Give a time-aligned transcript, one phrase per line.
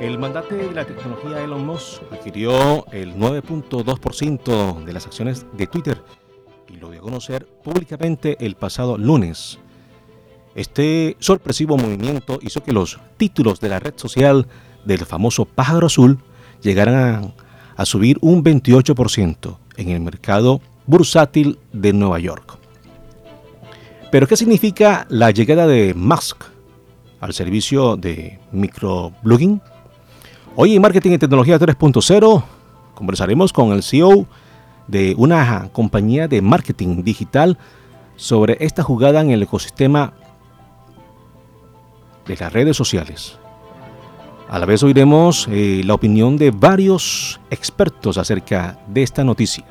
[0.00, 6.02] El mandate de la tecnología Elon Musk adquirió el 9.2% de las acciones de Twitter
[6.68, 9.58] y lo dio a conocer públicamente el pasado lunes.
[10.54, 14.46] Este sorpresivo movimiento hizo que los títulos de la red social
[14.84, 16.18] del famoso pájaro azul
[16.62, 17.34] llegaran
[17.76, 22.58] a subir un 28% en el mercado bursátil de Nueva York.
[24.10, 26.53] Pero ¿qué significa la llegada de Musk
[27.24, 29.62] al servicio de microblogging?
[30.56, 32.44] Hoy en Marketing y Tecnología 3.0
[32.94, 34.26] conversaremos con el CEO
[34.88, 37.56] de una compañía de marketing digital
[38.16, 40.12] sobre esta jugada en el ecosistema
[42.26, 43.38] de las redes sociales.
[44.50, 49.64] A la vez oiremos eh, la opinión de varios expertos acerca de esta noticia.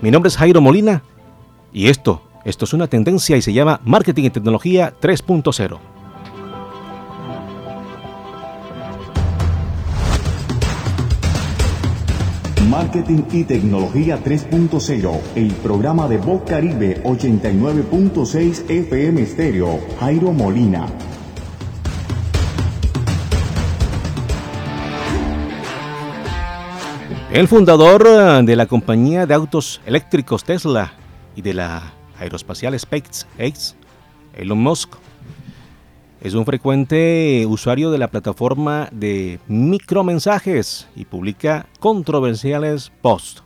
[0.00, 1.02] Mi nombre es Jairo Molina
[1.72, 5.78] y esto, esto es una tendencia y se llama Marketing y Tecnología 3.0.
[12.68, 20.86] Marketing y Tecnología 3.0, el programa de Voz Caribe 89.6 FM Stereo, Jairo Molina.
[27.32, 30.92] El fundador eh, de la compañía de autos eléctricos Tesla
[31.34, 33.74] y de la aeroespacial SpaceX,
[34.34, 34.94] Elon Musk,
[36.20, 43.42] es un frecuente usuario de la plataforma de micromensajes y publica controversiales posts.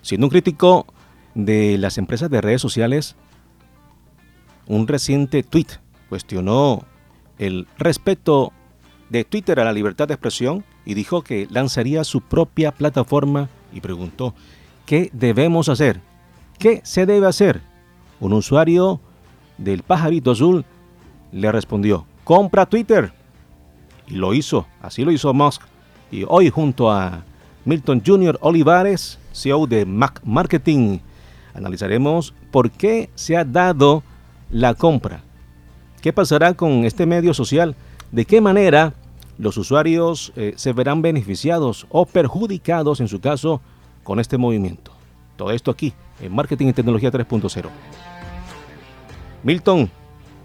[0.00, 0.86] Siendo un crítico
[1.34, 3.16] de las empresas de redes sociales,
[4.68, 5.66] un reciente tweet
[6.08, 6.84] cuestionó
[7.38, 8.52] el respeto
[9.10, 13.80] de Twitter a la libertad de expresión y dijo que lanzaría su propia plataforma y
[13.80, 14.34] preguntó,
[14.86, 16.00] ¿qué debemos hacer?
[16.58, 17.60] ¿Qué se debe hacer?
[18.18, 19.00] Un usuario
[19.58, 20.64] del pajarito azul
[21.32, 23.12] le respondió, compra Twitter.
[24.06, 25.62] Y lo hizo, así lo hizo Musk.
[26.10, 27.24] Y hoy junto a
[27.64, 28.38] Milton Jr.
[28.40, 30.98] Olivares, CEO de Mac Marketing,
[31.52, 34.02] analizaremos por qué se ha dado
[34.50, 35.22] la compra.
[36.00, 37.74] ¿Qué pasará con este medio social?
[38.12, 38.94] ¿De qué manera
[39.36, 43.60] los usuarios eh, se verán beneficiados o perjudicados en su caso
[44.04, 44.92] con este movimiento?
[45.36, 47.68] Todo esto aquí en Marketing y Tecnología 3.0.
[49.42, 49.90] Milton,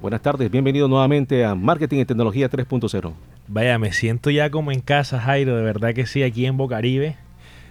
[0.01, 3.13] Buenas tardes, bienvenido nuevamente a Marketing y Tecnología 3.0.
[3.47, 7.17] Vaya, me siento ya como en casa, Jairo, de verdad que sí, aquí en Bocaribe.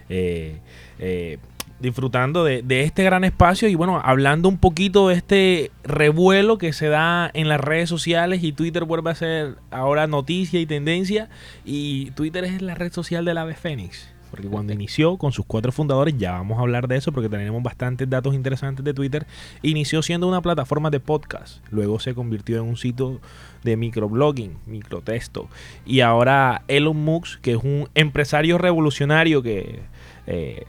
[0.09, 0.59] Eh,
[1.01, 1.39] eh,
[1.81, 6.87] disfrutando de, este gran espacio y bueno, hablando un poquito de este revuelo que se
[6.87, 11.31] da en las redes sociales y Twitter vuelve a ser ahora noticia y tendencia
[11.65, 14.09] y Twitter es la red social del ave fénix.
[14.31, 17.63] Porque cuando inició con sus cuatro fundadores, ya vamos a hablar de eso porque tenemos
[17.63, 19.27] bastantes datos interesantes de Twitter,
[19.63, 23.21] inició siendo una plataforma de podcast, luego se convirtió en un sitio
[23.65, 25.49] de microblogging, microtexto,
[25.85, 29.81] y ahora Elon Musk, que es un empresario revolucionario que
[30.27, 30.65] eh,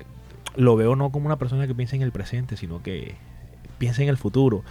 [0.56, 3.16] lo veo no como una persona que piensa en el presente, sino que
[3.78, 4.64] piensa en el futuro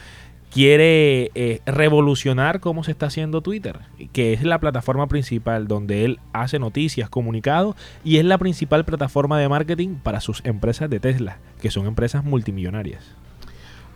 [0.51, 3.81] quiere eh, revolucionar cómo se está haciendo Twitter,
[4.13, 9.39] que es la plataforma principal donde él hace noticias, comunicados y es la principal plataforma
[9.39, 13.05] de marketing para sus empresas de Tesla, que son empresas multimillonarias.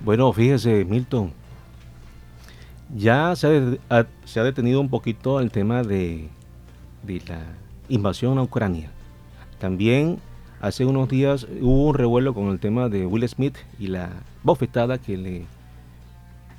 [0.00, 1.32] Bueno, fíjese, Milton,
[2.94, 6.28] ya se ha, detenido un poquito el tema de,
[7.02, 7.40] de la
[7.88, 8.90] invasión a Ucrania.
[9.58, 10.18] También
[10.60, 14.10] hace unos días hubo un revuelo con el tema de Will Smith y la
[14.42, 15.46] bofetada que le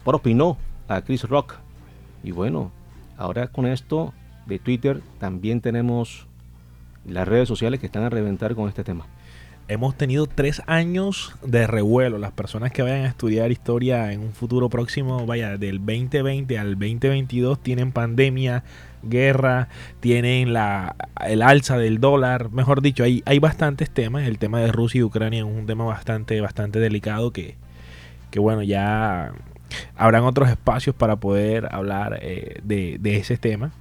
[0.05, 0.57] propinó
[0.87, 1.55] a Chris Rock.
[2.23, 2.71] Y bueno,
[3.17, 4.13] ahora con esto
[4.45, 6.27] de Twitter también tenemos
[7.05, 9.05] las redes sociales que están a reventar con este tema.
[9.67, 12.19] Hemos tenido tres años de revuelo.
[12.19, 16.73] Las personas que vayan a estudiar historia en un futuro próximo, vaya, del 2020 al
[16.73, 18.63] 2022, tienen pandemia,
[19.01, 19.69] guerra,
[20.01, 20.95] tienen la,
[21.25, 22.51] el alza del dólar.
[22.51, 24.27] Mejor dicho, hay, hay bastantes temas.
[24.27, 27.55] El tema de Rusia y Ucrania es un tema bastante, bastante delicado que,
[28.29, 29.33] que bueno, ya
[29.95, 33.71] habrán otros espacios para poder hablar eh, de, ese tema.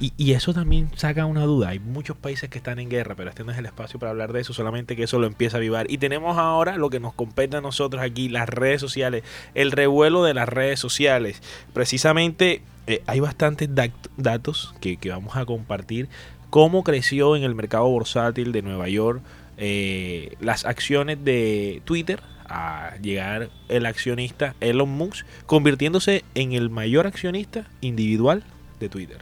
[0.00, 1.68] Y, eso también saca una duda.
[1.68, 4.32] Hay muchos países que están en guerra, pero este no es el espacio para hablar
[4.32, 5.90] de eso, solamente que eso lo empieza a avivar.
[5.90, 9.22] Y tenemos ahora lo que nos compete a nosotros aquí, las redes sociales,
[9.54, 11.42] el revuelo de las redes sociales.
[11.72, 13.68] Precisamente eh, hay bastantes
[14.16, 16.08] datos que, vamos a compartir.
[16.48, 19.22] Cómo creció en el mercado bursátil de Nueva York
[19.62, 27.06] eh, las acciones de Twitter a llegar el accionista Elon Musk, convirtiéndose en el mayor
[27.06, 28.42] accionista individual
[28.80, 29.18] de Twitter.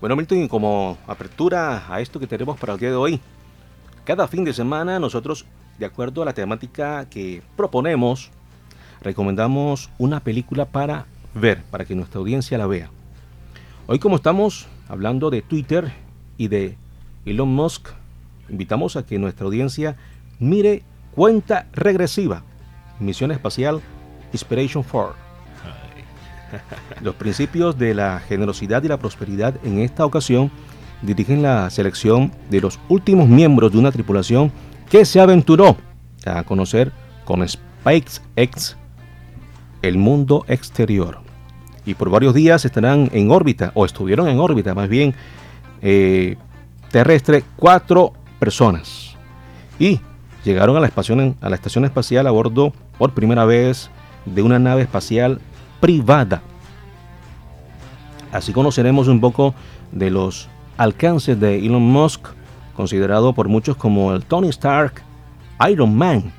[0.00, 3.20] Bueno, Milton, como apertura a esto que tenemos para el día de hoy,
[4.04, 5.46] cada fin de semana nosotros,
[5.78, 8.30] de acuerdo a la temática que proponemos,
[9.00, 12.90] recomendamos una película para ver, para que nuestra audiencia la vea.
[13.86, 15.92] Hoy como estamos hablando de Twitter
[16.36, 16.76] y de
[17.24, 17.88] Elon Musk,
[18.48, 19.96] invitamos a que nuestra audiencia
[20.38, 20.82] mire
[21.14, 22.44] cuenta regresiva,
[23.00, 23.80] misión espacial
[24.32, 25.14] Inspiration 4.
[27.02, 30.50] Los principios de la generosidad y la prosperidad en esta ocasión
[31.02, 34.50] dirigen la selección de los últimos miembros de una tripulación
[34.90, 35.76] que se aventuró
[36.26, 36.92] a conocer
[37.24, 38.76] con SpaceX
[39.82, 41.20] el mundo exterior.
[41.86, 45.14] Y por varios días estarán en órbita, o estuvieron en órbita más bien,
[45.80, 46.36] eh,
[46.90, 49.14] terrestre, cuatro personas.
[49.78, 50.00] Y
[50.44, 53.90] llegaron a la, estación, a la estación espacial a bordo por primera vez
[54.24, 55.40] de una nave espacial
[55.80, 56.42] privada.
[58.32, 59.54] Así conoceremos un poco
[59.92, 62.28] de los alcances de Elon Musk,
[62.74, 65.02] considerado por muchos como el Tony Stark
[65.70, 66.32] Iron Man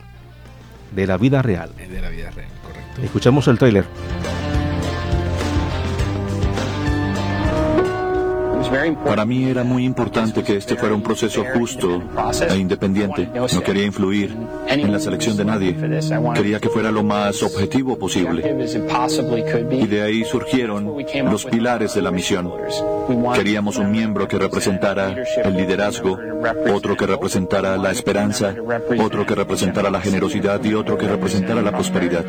[0.92, 1.72] de la vida real.
[1.76, 3.02] De la vida real, correcto.
[3.02, 3.86] Escuchamos el trailer.
[9.06, 12.02] Para mí era muy importante que este fuera un proceso justo
[12.50, 13.30] e independiente.
[13.34, 14.36] No quería influir
[14.68, 15.76] en la selección de nadie.
[16.36, 18.56] Quería que fuera lo más objetivo posible.
[19.72, 22.52] Y de ahí surgieron los pilares de la misión.
[23.34, 26.20] Queríamos un miembro que representara el liderazgo,
[26.74, 28.54] otro que representara la esperanza,
[29.00, 32.26] otro que representara la generosidad y otro que representara la prosperidad.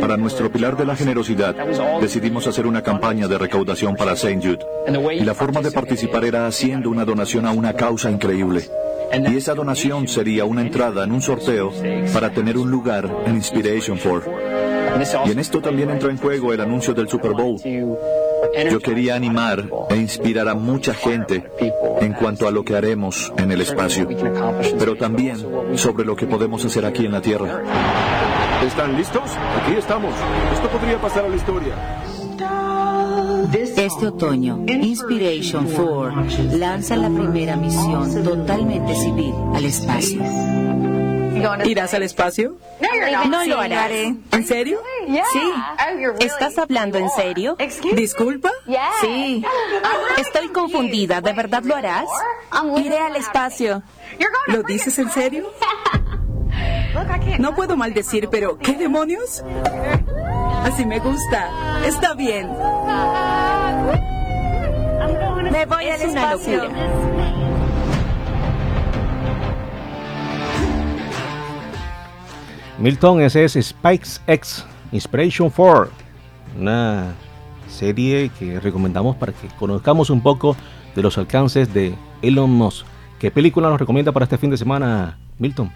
[0.00, 1.54] Para nuestro pilar de la generosidad,
[2.00, 4.40] decidimos hacer una campaña de recaudación para St.
[4.42, 4.66] Jude.
[5.14, 8.62] Y la forma de participar era haciendo una donación a una causa increíble.
[9.12, 11.72] Y esa donación sería una entrada en un sorteo
[12.12, 14.32] para tener un lugar en Inspiration 4.
[15.26, 17.56] Y en esto también entró en juego el anuncio del Super Bowl.
[18.70, 21.44] Yo quería animar e inspirar a mucha gente
[22.00, 24.08] en cuanto a lo que haremos en el espacio,
[24.78, 25.36] pero también
[25.76, 27.62] sobre lo que podemos hacer aquí en la Tierra.
[28.70, 29.30] ¿Están listos?
[29.60, 30.14] Aquí estamos.
[30.54, 31.74] Esto podría pasar a la historia.
[33.52, 40.22] Este otoño, Inspiration 4 lanza la primera misión totalmente civil al espacio.
[41.64, 42.58] ¿Irás al espacio?
[43.28, 44.14] No lo haré.
[44.30, 44.80] ¿En serio?
[45.32, 45.52] Sí.
[46.20, 47.56] ¿Estás hablando en serio?
[47.96, 48.52] ¿Disculpa?
[49.00, 49.44] Sí.
[50.16, 51.20] Estoy confundida.
[51.20, 52.06] ¿De verdad lo harás?
[52.76, 53.82] Iré al espacio.
[54.46, 55.50] ¿Lo dices en serio?
[57.38, 59.42] No puedo maldecir, pero ¿qué demonios?
[60.64, 61.48] Así me gusta.
[61.86, 62.48] Está bien.
[65.50, 66.62] Me voy al espacio.
[72.78, 75.90] Milton, ese es SpaceX Inspiration 4,
[76.58, 77.14] una
[77.68, 80.56] serie que recomendamos para que conozcamos un poco
[80.94, 82.86] de los alcances de Elon Musk.
[83.18, 85.70] ¿Qué película nos recomienda para este fin de semana, Milton?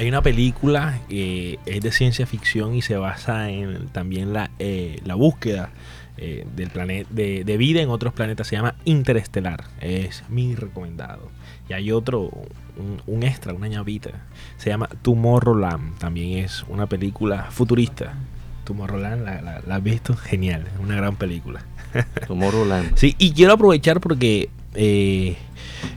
[0.00, 4.98] Hay una película que es de ciencia ficción y se basa en también la, eh,
[5.04, 5.68] la búsqueda
[6.16, 8.46] eh, del planeta de, de vida en otros planetas.
[8.46, 9.64] Se llama Interestelar.
[9.82, 11.28] Es mi recomendado.
[11.68, 12.30] Y hay otro,
[12.78, 14.26] un, un extra, una ñavita.
[14.56, 15.98] Se llama Tomorrowland.
[15.98, 18.14] También es una película futurista.
[18.64, 20.16] Tomorrowland, ¿la, la, la has visto?
[20.16, 21.62] Genial, es una gran película.
[22.26, 22.96] Tomorrowland.
[22.96, 25.36] Sí, y quiero aprovechar porque eh,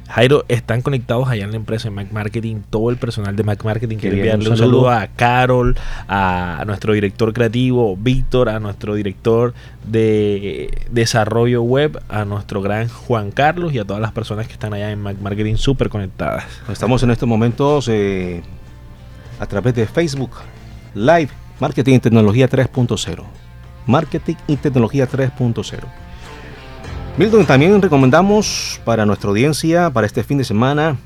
[0.09, 3.63] Jairo, están conectados allá en la empresa de Mac Marketing, todo el personal de Mac
[3.63, 3.97] Marketing.
[3.97, 5.75] Quiero enviarle un saludo a Carol,
[6.07, 9.53] a nuestro director creativo, Víctor, a nuestro director
[9.85, 14.73] de desarrollo web, a nuestro gran Juan Carlos y a todas las personas que están
[14.73, 16.45] allá en Mac Marketing súper conectadas.
[16.69, 18.41] Estamos en estos momentos eh,
[19.39, 20.31] a través de Facebook
[20.93, 23.23] Live Marketing y Tecnología 3.0.
[23.87, 26.02] Marketing y Tecnología 3.0.
[27.17, 30.97] Milton, también recomendamos para nuestra audiencia, para este fin de semana,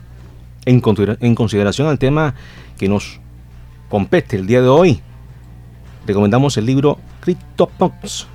[0.66, 2.34] en, considera- en consideración al tema
[2.78, 3.20] que nos
[3.90, 5.02] compete el día de hoy,
[6.06, 8.28] recomendamos el libro CryptoPunks.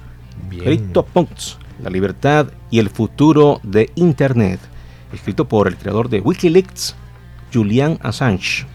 [0.50, 4.60] CryptoPunks, la libertad y el futuro de Internet,
[5.12, 6.94] escrito por el creador de Wikileaks,
[7.54, 8.66] Julian Assange.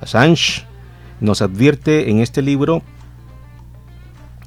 [0.00, 0.64] Assange
[1.20, 2.82] nos advierte en este libro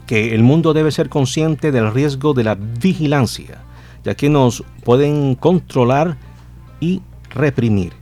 [0.08, 3.64] que el mundo debe ser consciente del riesgo de la vigilancia,
[4.04, 6.18] ya que nos pueden controlar
[6.80, 7.94] y reprimir.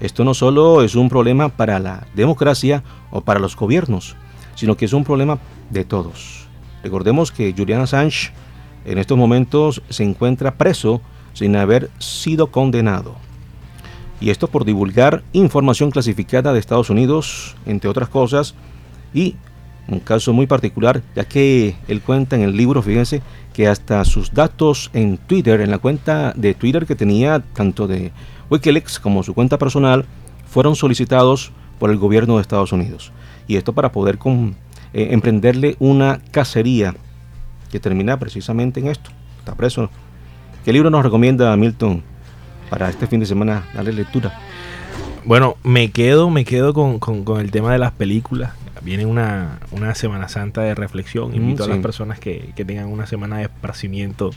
[0.00, 4.16] Esto no solo es un problema para la democracia o para los gobiernos,
[4.54, 5.38] sino que es un problema
[5.68, 6.46] de todos.
[6.82, 8.32] Recordemos que Julian Assange
[8.86, 11.02] en estos momentos se encuentra preso
[11.34, 13.14] sin haber sido condenado.
[14.20, 18.54] Y esto por divulgar información clasificada de Estados Unidos, entre otras cosas,
[19.14, 19.36] y
[19.90, 24.32] un caso muy particular, ya que él cuenta en el libro, fíjense, que hasta sus
[24.32, 28.12] datos en Twitter, en la cuenta de Twitter que tenía tanto de
[28.48, 30.04] Wikileaks como su cuenta personal,
[30.46, 33.12] fueron solicitados por el gobierno de Estados Unidos.
[33.48, 34.18] Y esto para poder
[34.92, 36.94] eh, emprenderle una cacería
[37.70, 39.10] que termina precisamente en esto.
[39.38, 39.90] Está preso.
[40.64, 42.02] ¿Qué libro nos recomienda Milton
[42.68, 44.38] para este fin de semana darle lectura?
[45.24, 48.52] Bueno, me quedo, me quedo con el tema de las películas.
[48.82, 51.30] Viene una, una Semana Santa de reflexión.
[51.30, 54.30] Mm, Invito a las personas que, que tengan una semana de esparcimiento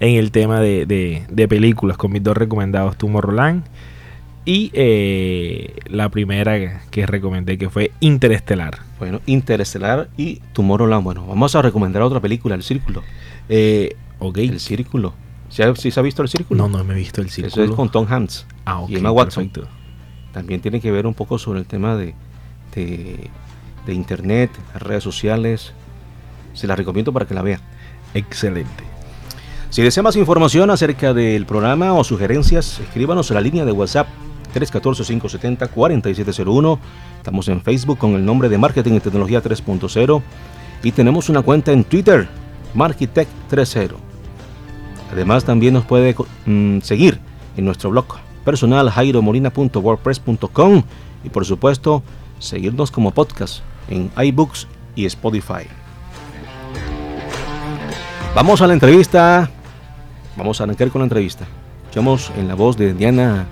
[0.00, 3.64] en el tema de, de- de películas con mis dos recomendados, Tomorrowland
[4.46, 8.78] y eh, la primera que recomendé que fue Interestelar.
[8.98, 11.04] Bueno, Interestelar y Tomorrowland.
[11.04, 13.02] Bueno, vamos a recomendar otra película, El Círculo.
[13.48, 14.38] Eh, ok.
[14.38, 15.12] El Círculo.
[15.50, 16.68] ¿Sí, se ha visto El Círculo?
[16.68, 17.64] No, no me he visto el Eso círculo.
[17.64, 19.48] es con Tom Hanks Ah, ok, y Emma Watson.
[19.48, 19.68] perfecto.
[20.32, 22.14] También tiene que ver un poco sobre el tema de,
[22.74, 23.28] de,
[23.86, 25.72] de Internet, redes sociales.
[26.52, 27.60] Se la recomiendo para que la vean.
[28.14, 28.84] Excelente.
[29.70, 34.08] Si desea más información acerca del programa o sugerencias, escríbanos a la línea de WhatsApp
[34.52, 36.78] 314-570-4701.
[37.18, 40.22] Estamos en Facebook con el nombre de Marketing y Tecnología 3.0
[40.82, 42.26] y tenemos una cuenta en Twitter,
[42.74, 43.90] Markitech 3.0.
[45.12, 47.20] Además también nos puede mm, seguir
[47.56, 48.06] en nuestro blog
[48.44, 50.82] personal jairomolina.wordpress.com
[51.22, 52.02] y por supuesto
[52.38, 55.66] seguirnos como podcast en iBooks y Spotify.
[58.34, 59.50] Vamos a la entrevista.
[60.36, 61.46] Vamos a arrancar con la entrevista.
[61.82, 63.46] Escuchamos en la voz de Diana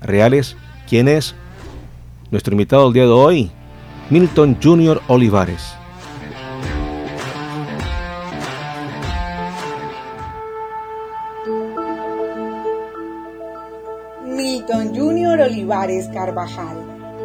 [0.00, 0.56] Reales,
[0.88, 1.34] quien es
[2.30, 3.50] nuestro invitado el día de hoy,
[4.10, 5.74] Milton Junior Olivares.
[14.24, 16.78] Milton Junior Olivares Carvajal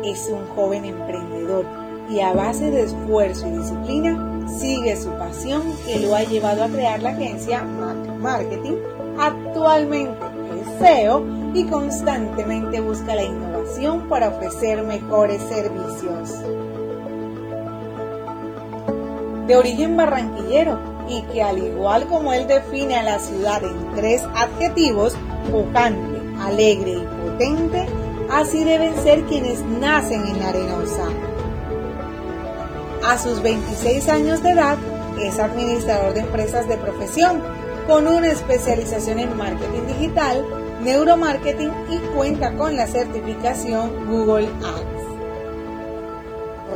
[0.03, 1.82] es un joven emprendedor
[2.13, 6.67] y a base de esfuerzo y disciplina sigue su pasión que lo ha llevado a
[6.67, 8.75] crear la agencia Mac Marketing.
[9.17, 10.19] Actualmente
[10.61, 16.39] es CEO y constantemente busca la innovación para ofrecer mejores servicios.
[19.47, 20.79] De origen barranquillero
[21.09, 25.17] y que al igual como él define a la ciudad en tres adjetivos,
[25.51, 27.87] pujante, alegre y potente,
[28.29, 31.09] así deben ser quienes nacen en la arenosa.
[33.05, 34.77] A sus 26 años de edad,
[35.19, 37.41] es administrador de empresas de profesión,
[37.85, 40.45] con una especialización en marketing digital,
[40.81, 45.03] neuromarketing y cuenta con la certificación Google Ads.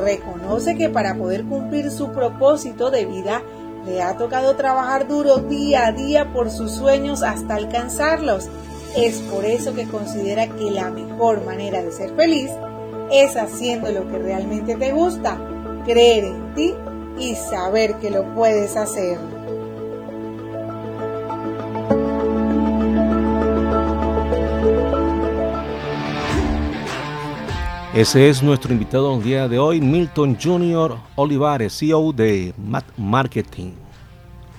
[0.04, 3.42] Reconoce que para poder cumplir su propósito de vida,
[3.86, 8.50] le ha tocado trabajar duro día a día por sus sueños hasta alcanzarlos.
[8.98, 12.52] Es por eso que considera que la mejor manera de ser feliz
[13.12, 15.40] es haciendo lo que realmente te gusta,
[15.88, 16.74] creer en ti
[17.18, 19.18] y saber que lo puedes hacer.
[27.96, 33.72] Ese es nuestro invitado el día de hoy, Milton Junior Olivares, CEO de Mat Marketing.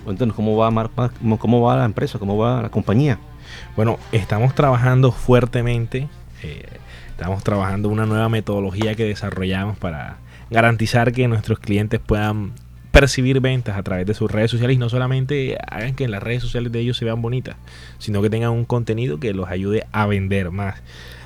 [0.03, 0.89] Cuéntanos cómo va,
[1.37, 3.19] cómo va la empresa, cómo va la compañía.
[3.75, 6.09] Bueno, estamos trabajando fuertemente.
[6.41, 6.65] eh,
[7.11, 10.17] estamos trabajando una nueva metodología que desarrollamos para
[10.49, 12.51] garantizar que nuestros clientes puedan
[12.91, 16.41] percibir ventas a través de sus redes sociales y no solamente hagan que las redes
[16.41, 17.55] sociales de ellos se vean bonitas,
[17.99, 20.81] sino que tengan un contenido que los ayude a vender más.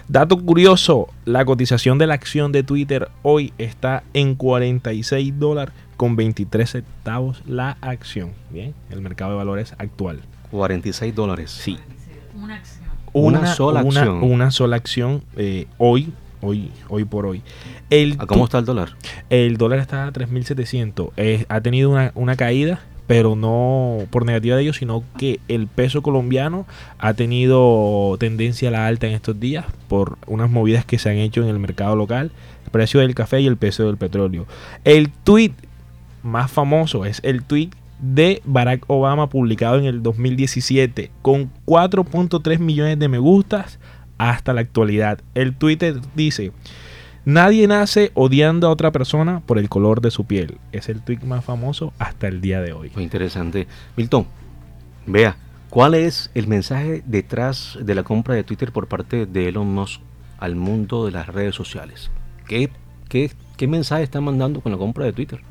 [0.10, 6.18] Dato curioso, la cotización de la acción de Twitter hoy está en 46 dólares con
[6.18, 8.32] 23 centavos la acción.
[8.50, 10.20] Bien, el mercado de valores actual.
[10.52, 11.50] 46 dólares.
[11.50, 11.80] Sí,
[12.36, 12.84] Una acción.
[13.14, 14.24] Una sola una- acción.
[14.24, 16.12] Una sola acción eh, hoy,
[16.44, 17.42] hoy, hoy por hoy.
[17.90, 18.90] El, ¿A cómo está el dólar?
[19.30, 21.12] el dólar está a 3.700.
[21.18, 25.68] Eh, ha tenido una, una caída, pero no por negativa de ellos, sino que el
[25.68, 26.66] peso colombiano
[27.00, 31.18] ha tenido tendencia a la alta en estos días por unas movidas que se han
[31.18, 32.32] hecho en el mercado local,
[32.66, 34.46] el precio del café y el precio del petróleo.
[34.84, 35.52] El tweet
[36.24, 37.70] más famoso es el tweet
[38.00, 43.80] de Barack Obama publicado en el 2017 con 4.3 millones de me gustas
[44.30, 45.20] hasta la actualidad.
[45.34, 46.52] El Twitter dice,
[47.26, 50.58] nadie nace odiando a otra persona por el color de su piel.
[50.72, 52.92] Es el tweet más famoso hasta el día de hoy.
[52.96, 53.68] Muy interesante.
[53.96, 54.26] Milton,
[55.06, 55.38] vea,
[55.70, 60.02] ¿cuál es el mensaje detrás de la compra de Twitter por parte de Elon Musk
[60.38, 62.12] al mundo de las redes sociales?
[62.48, 62.70] ¿Qué,
[63.10, 65.42] qué, qué mensaje está mandando con la compra de Twitter?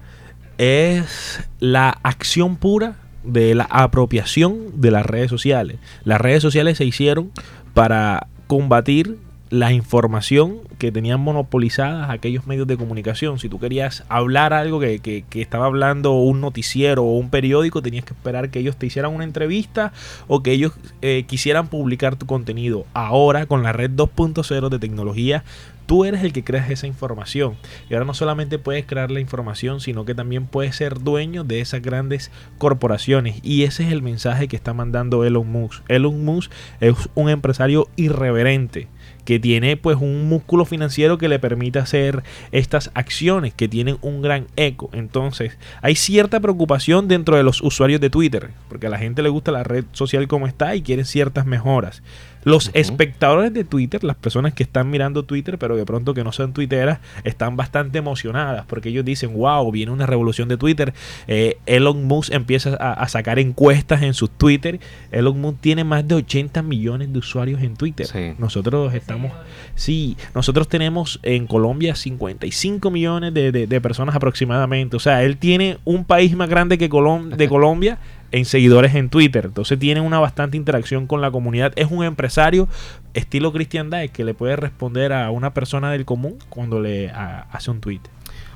[0.59, 5.79] es la acción pura de la apropiación de las redes sociales.
[6.05, 7.31] Las redes sociales se hicieron
[7.75, 9.16] para combatir
[9.52, 13.38] la información que tenían monopolizadas aquellos medios de comunicación.
[13.38, 18.06] Si tú querías hablar algo que, que- estaba hablando un noticiero o un periódico, tenías
[18.06, 19.92] que esperar que ellos te hicieran una entrevista
[20.26, 22.87] o que ellos eh, quisieran publicar tu contenido.
[22.94, 25.44] Ahora, con la red 2.0 de tecnología,
[25.85, 27.56] tú eres el que creas esa información.
[27.90, 31.61] Y ahora no solamente puedes crear la información, sino que también puedes ser dueño de
[31.61, 33.38] esas grandes corporaciones.
[33.42, 35.82] Y ese es el mensaje que está mandando Elon Musk.
[35.88, 38.88] Elon Musk es un empresario irreverente
[39.25, 44.23] que tiene pues un músculo financiero que le permite hacer estas acciones que tienen un
[44.23, 44.91] gran eco.
[44.93, 49.29] Entonces, hay cierta preocupación dentro de los usuarios de Twitter, porque a la gente le
[49.29, 52.02] gusta la red social como está y quieren ciertas mejoras.
[52.45, 56.33] Los espectadores de Twitter, las personas que están mirando Twitter, pero de pronto que no
[56.33, 60.95] son twitteras, están bastante emocionadas porque ellos dicen, wow, viene una revolución de Twitter.
[61.27, 64.81] Eh, Elon Musk empieza a, sacar encuestas en sus Twitter.
[65.11, 68.07] Elon Musk tiene más de 80 millones de usuarios en Twitter.
[68.39, 69.33] Nosotros estamos,
[69.75, 74.97] sí, nosotros tenemos en Colombia 55 millones de, de, personas aproximadamente.
[74.97, 77.99] O sea, él tiene un país más grande que de Colombia
[78.33, 79.45] en seguidores en Twitter.
[79.47, 81.73] Entonces tiene una bastante interacción con la comunidad.
[81.77, 82.69] Es un empresario
[83.15, 87.81] estilo Christian que le puede responder a una persona del común cuando le hace un
[87.81, 88.01] tweet.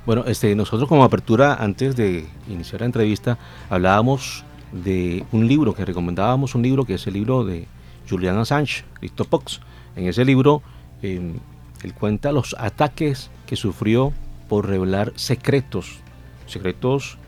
[0.06, 5.84] Bueno, este, nosotros como apertura, antes de iniciar la entrevista, hablábamos de un libro que
[5.84, 7.66] recomendábamos, un libro que es el libro de
[8.08, 8.84] Julian Assange,
[9.28, 9.60] Pox.
[9.96, 10.62] En ese libro,
[11.02, 11.34] em,
[11.82, 14.12] él cuenta los ataques que sufrió
[14.48, 15.98] por revelar secretos,
[16.46, 17.18] secretos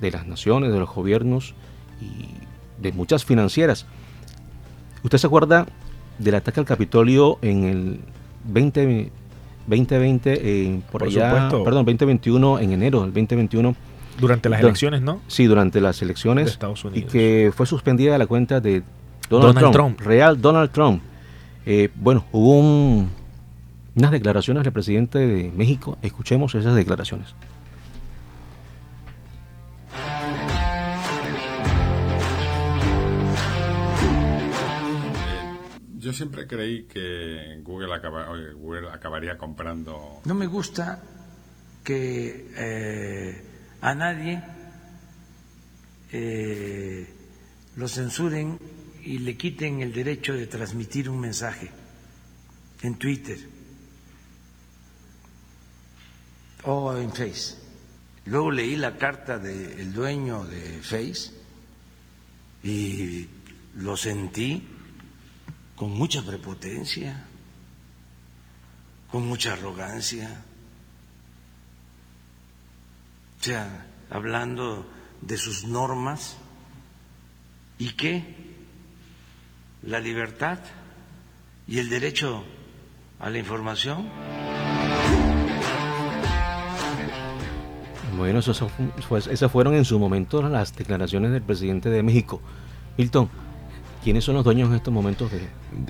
[0.00, 1.54] de las naciones, de los gobiernos,
[2.00, 2.28] y
[2.82, 3.86] de muchas financieras.
[5.02, 5.66] ¿Usted se acuerda
[6.18, 8.00] del ataque al Capitolio en el
[8.44, 9.10] 20,
[9.66, 13.76] 2020, por, allá, perdón, 2021, en enero del 2021?
[14.20, 15.20] Durante las elecciones, ¿no?
[15.28, 16.46] Sí, durante las elecciones.
[16.46, 17.08] De Estados Unidos.
[17.08, 18.82] Y que fue suspendida la cuenta de
[19.30, 21.02] Donald, Trump, Real Donald Trump.
[21.66, 22.58] Eh, bueno, hubo
[23.94, 25.98] unas declaraciones del presidente de México.
[26.02, 27.34] Escuchemos esas declaraciones.
[35.98, 40.20] Yo siempre creí que Google, acabaría comprando.
[40.24, 41.02] No me gusta
[41.82, 43.42] que eh,
[43.80, 44.40] a nadie
[46.12, 47.04] eh,
[47.74, 48.60] lo censuren
[49.02, 51.68] y le quiten el derecho de transmitir un mensaje
[52.82, 53.38] en Twitter
[56.62, 57.56] o en Face.
[58.26, 61.32] Luego leí la carta del dueño de Face
[62.62, 63.26] y
[63.74, 64.77] lo sentí
[65.78, 67.24] con mucha prepotencia,
[69.12, 70.42] con mucha arrogancia,
[73.40, 76.36] o sea, hablando de sus normas
[77.78, 78.24] y que
[79.82, 80.58] la libertad
[81.68, 82.44] y el derecho
[83.20, 84.10] a la información.
[88.16, 92.40] Bueno, esas fueron en su momento las declaraciones del presidente de México.
[92.96, 93.30] Milton,
[94.08, 95.30] ¿Quiénes son los dueños en estos momentos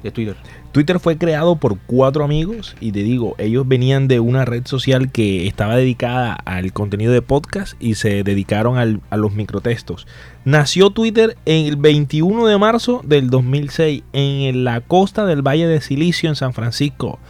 [0.03, 0.35] de, Twitter?
[0.73, 5.13] Twitter fue creado por cuatro amigos y te digo, ellos venían de una red social
[5.13, 8.77] que estaba dedicada al contenido de podcast y se dedicaron
[9.09, 10.09] a los microtextos.
[10.45, 15.81] Nació Twitter en el 21 de marzo del 2006 en la costa del Valle de
[15.81, 17.21] Silicio en San Francisco,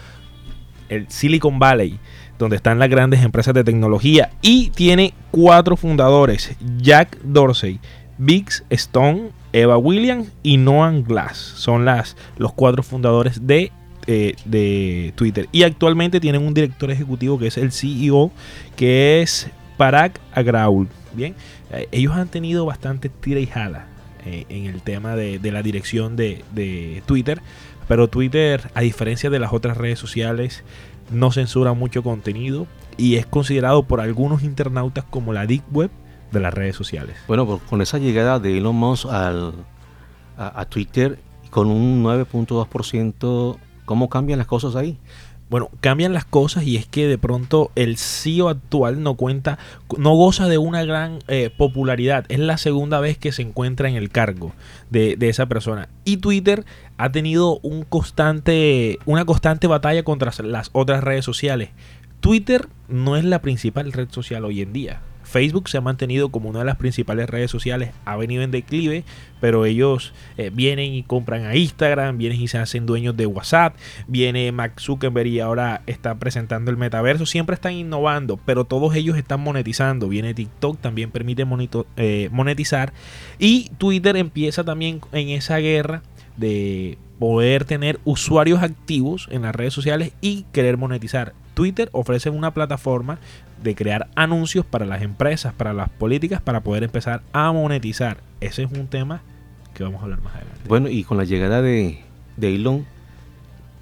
[0.88, 2.00] el Silicon Valley
[2.38, 7.78] donde están las grandes empresas de tecnología y tiene cuatro fundadores, Jack Dorsey,
[8.16, 11.36] Biggs Stone, Eva Williams y Noam Glass.
[11.36, 13.72] Son las, los cuatro fundadores de,
[14.06, 15.48] eh, de Twitter.
[15.52, 18.30] Y actualmente tienen un director ejecutivo que es el CEO,
[18.76, 20.88] que es Parag Agraul.
[21.12, 21.34] Bien,
[21.72, 23.86] eh, ellos han tenido bastante tira y jala
[24.24, 27.40] eh, en el tema de, la dirección de, de, Twitter.
[27.86, 30.62] Pero Twitter, a diferencia de las otras redes sociales,
[31.10, 32.66] no censura mucho contenido
[32.98, 35.90] y es considerado por algunos internautas como la Deep Web
[36.32, 37.16] de las redes sociales.
[37.26, 39.54] Bueno, pues con esa llegada de Elon Musk al,
[40.36, 41.18] a, Twitter
[41.50, 44.98] con un 9.2%, ¿cómo cambian las cosas ahí?
[45.50, 49.58] Bueno, cambian las cosas y es que de pronto el CEO actual no cuenta,
[49.96, 52.26] no goza de una gran eh, popularidad.
[52.28, 54.52] Es la segunda vez que se encuentra en el cargo
[54.90, 55.88] de, de, esa persona.
[56.04, 56.66] Y Twitter
[56.98, 61.70] ha tenido un constante, una constante batalla contra las otras redes sociales.
[62.20, 65.00] Twitter no es la principal red social hoy en día.
[65.28, 69.04] Facebook se ha mantenido como una de las principales redes sociales, ha venido en declive,
[69.40, 73.76] pero ellos eh, vienen y compran a Instagram, vienen y se hacen dueños de WhatsApp,
[74.06, 79.16] viene Mark Zuckerberg y ahora está presentando el metaverso, siempre están innovando, pero todos ellos
[79.16, 81.46] están monetizando, viene TikTok, también permite
[81.96, 82.92] eh, monetizar
[83.38, 86.02] y Twitter empieza también en esa guerra
[86.38, 91.34] de poder tener usuarios activos en las redes sociales y querer monetizar.
[91.58, 93.18] Twitter ofrece una plataforma
[93.64, 98.18] de crear anuncios para las empresas, para las políticas, para poder empezar a monetizar.
[98.40, 99.22] Ese es un tema
[99.74, 100.60] que vamos a hablar más adelante.
[100.68, 102.04] Bueno, y con la llegada de,
[102.40, 102.86] Elon,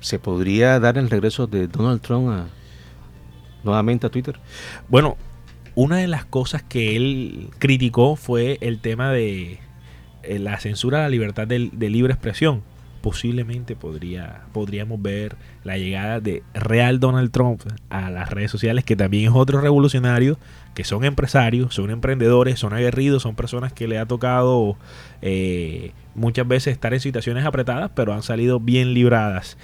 [0.01, 2.47] ¿Se podría dar el regreso de Donald Trump
[3.63, 4.41] nuevamente a Twitter?
[4.89, 5.19] Bueno,
[5.75, 9.59] una de las cosas que él criticó fue el tema de
[10.23, 12.63] eh, la censura a la libertad de, libre expresión.
[13.07, 18.97] Posiblemente podría, podríamos ver la llegada de real Donald Trump a las redes sociales, que
[18.97, 20.41] también es otro revolucionario,
[20.75, 24.77] que son empresarios, son emprendedores, son aguerridos, son personas que le ha tocado
[25.23, 29.57] eh, muchas veces estar en situaciones apretadas, pero han salido bien libradas.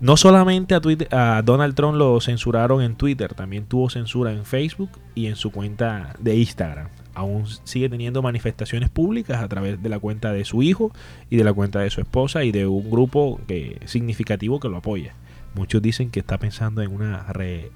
[0.00, 4.92] No solamente a, a Donald Trump lo censuraron en Twitter, también tuvo censura en Facebook
[5.14, 6.88] y en su cuenta de Instagram.
[7.18, 10.92] Aún sigue teniendo manifestaciones públicas a través de la cuenta de su hijo
[11.30, 13.40] y de la cuenta de su esposa y de un grupo
[13.86, 15.14] significativo que lo apoya.
[15.54, 17.26] Muchos dicen que está pensando en una,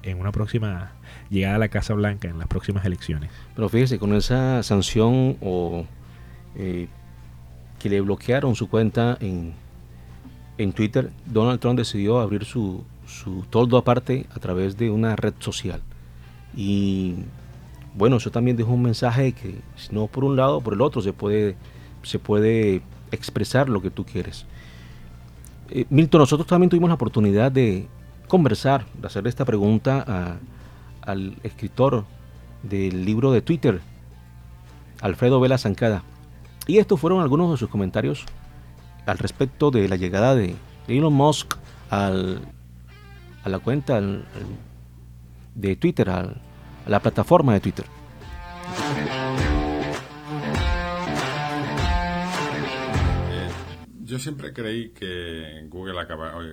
[0.03, 0.93] en una próxima
[1.29, 3.29] llegada a la Casa Blanca en las próximas elecciones.
[3.53, 5.85] Pero fíjese, con esa sanción o
[6.55, 6.87] eh,
[7.79, 9.53] que le bloquearon su cuenta en,
[10.57, 15.33] en Twitter, Donald Trump decidió abrir su, su toldo aparte a través de una red
[15.39, 15.81] social.
[16.55, 17.15] Y
[17.95, 21.01] bueno, eso también dejó un mensaje que si no por un lado, por el otro
[21.01, 21.55] se puede,
[22.01, 24.45] se puede expresar lo que tú quieres.
[25.69, 27.87] Eh, Milton, nosotros también tuvimos la oportunidad de
[28.27, 30.39] conversar, de hacer esta pregunta
[31.01, 32.05] al escritor
[32.63, 33.81] del libro de Twitter,
[35.01, 36.03] Alfredo Vela Zancada.
[36.65, 38.25] Y estos fueron algunos de sus comentarios
[39.05, 40.55] al respecto de la llegada de
[40.87, 41.55] Elon Musk
[41.89, 42.39] al,
[43.43, 44.01] a la cuenta
[45.55, 46.09] de Twitter,
[46.87, 47.85] la plataforma de Twitter.
[53.29, 53.49] Eh,
[54.03, 56.05] yo siempre creí que Google,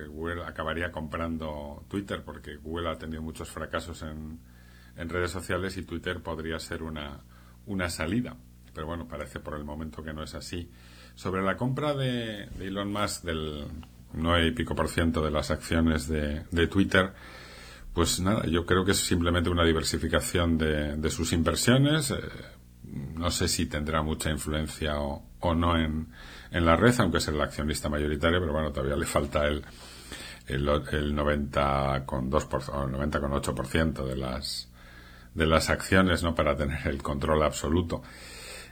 [0.07, 4.39] Google, acabaría comprando Twitter porque Google ha tenido muchos fracasos en,
[4.97, 7.21] en redes sociales y Twitter podría ser una,
[7.65, 8.35] una salida.
[8.73, 10.69] Pero bueno, parece por el momento que no es así.
[11.15, 13.67] Sobre la compra de, Elon Musk del
[14.13, 17.13] 9 y pico por ciento de las acciones de, Twitter,
[17.93, 22.11] pues nada, yo creo que es simplemente una diversificación de, sus inversiones.
[22.11, 22.15] Eh,
[23.15, 25.23] no sé si tendrá mucha influencia o,
[25.55, 26.07] no en,
[26.51, 29.63] la red, aunque es el accionista mayoritario, pero bueno, todavía le falta el,
[30.47, 34.67] el, el 90 con 2 o el 90 con 8 por ciento de las
[35.33, 36.35] de las acciones, ¿no?
[36.35, 38.01] Para tener el control absoluto.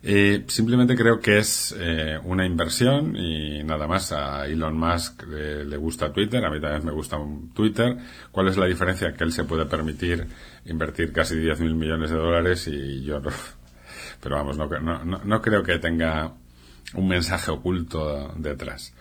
[0.02, 4.12] Eh, simplemente creo que es eh, una inversión y nada más.
[4.12, 7.18] A Elon Musk le gusta Twitter, a mí también me gusta
[7.54, 7.98] Twitter.
[8.32, 9.14] ¿Cuál es la diferencia?
[9.14, 10.28] Que él se puede permitir
[10.66, 13.30] invertir casi 10.000 millones de dólares y yo no.
[14.22, 16.34] Pero vamos, no, no, no creo que tenga
[16.94, 18.94] un mensaje oculto detrás.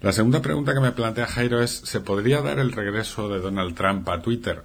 [0.00, 3.74] La segunda pregunta que me plantea Jairo es, ¿se podría dar el regreso de Donald
[3.74, 4.62] Trump a Twitter?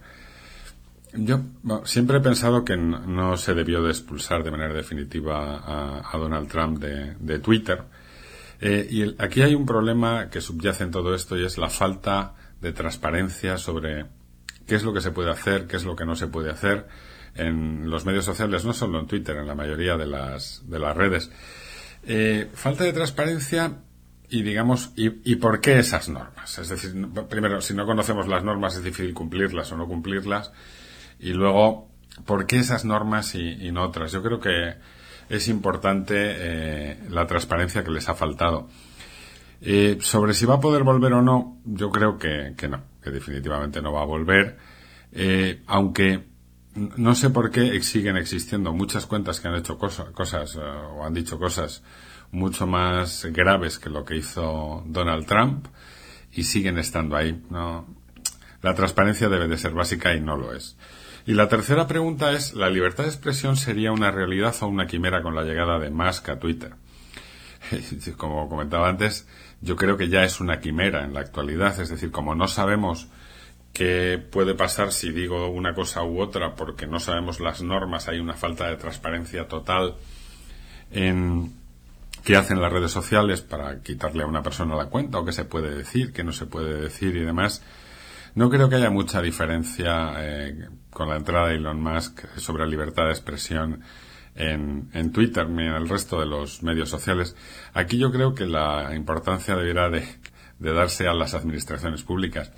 [1.14, 1.42] Yo
[1.86, 6.80] siempre he pensado que no, se debió de expulsar de manera definitiva a, Donald Trump
[6.80, 7.84] de, Twitter.
[8.62, 12.36] Eh, y aquí hay un problema que subyace en todo esto y es la falta
[12.62, 14.06] de transparencia sobre
[14.68, 16.88] qué es lo que se puede hacer, qué es lo que no se puede hacer
[17.36, 20.96] en los medios sociales, no solo en Twitter, en la mayoría de las, de las
[20.96, 21.32] redes.
[22.06, 23.78] Eh, falta de transparencia
[24.30, 26.60] y digamos, y, y, por qué esas normas?
[26.60, 26.94] Es decir,
[27.30, 30.52] primero, si no conocemos las normas es difícil cumplirlas o no cumplirlas.
[31.20, 31.90] Y luego,
[32.26, 34.12] ¿por qué esas normas y, no otras?
[34.12, 34.76] Yo creo que
[35.30, 38.70] es importante eh, la transparencia que les ha faltado.
[39.62, 43.82] Eh, sobre si va a poder volver o no, yo creo que, no, que definitivamente
[43.82, 44.58] no va a volver.
[45.12, 46.24] Eh, aunque
[46.76, 51.38] no sé por qué siguen existiendo muchas cuentas que han hecho cosas o han dicho
[51.40, 51.84] cosas
[52.32, 55.68] mucho más graves que lo que hizo Donald Trump
[56.32, 57.44] y siguen estando ahí.
[57.50, 57.88] ¿no?
[58.62, 60.78] La transparencia debe de ser básica y no lo es.
[61.26, 65.22] Y la tercera pregunta es, ¿la libertad de expresión sería una realidad o una quimera
[65.22, 66.74] con la llegada de Musk a Twitter?
[68.18, 69.28] Como comentaba antes,
[69.62, 73.08] yo creo que ya es una quimera en la actualidad, es decir, como no sabemos
[73.74, 78.20] qué puede pasar si digo una cosa u otra porque no sabemos las normas, hay
[78.20, 79.96] una falta de transparencia total
[80.92, 81.54] en
[82.24, 85.46] qué hacen las redes sociales para quitarle a una persona la cuenta o qué se
[85.46, 87.64] puede decir, qué no se puede decir y demás.
[88.36, 92.70] No creo que haya mucha diferencia eh, con la entrada de Elon Musk sobre la
[92.70, 93.82] libertad de expresión
[94.36, 97.36] en, Twitter ni en el resto de los medios sociales.
[97.74, 100.06] Aquí yo creo que la importancia deberá de,
[100.60, 102.52] darse a las administraciones públicas.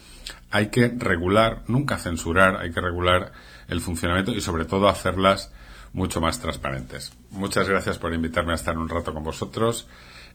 [0.52, 3.32] Hay que regular, nunca censurar, hay que regular
[3.68, 5.52] el funcionamiento y sobre todo hacerlas
[5.94, 7.14] mucho más transparentes.
[7.32, 9.88] Muchas gracias por invitarme a estar un rato con vosotros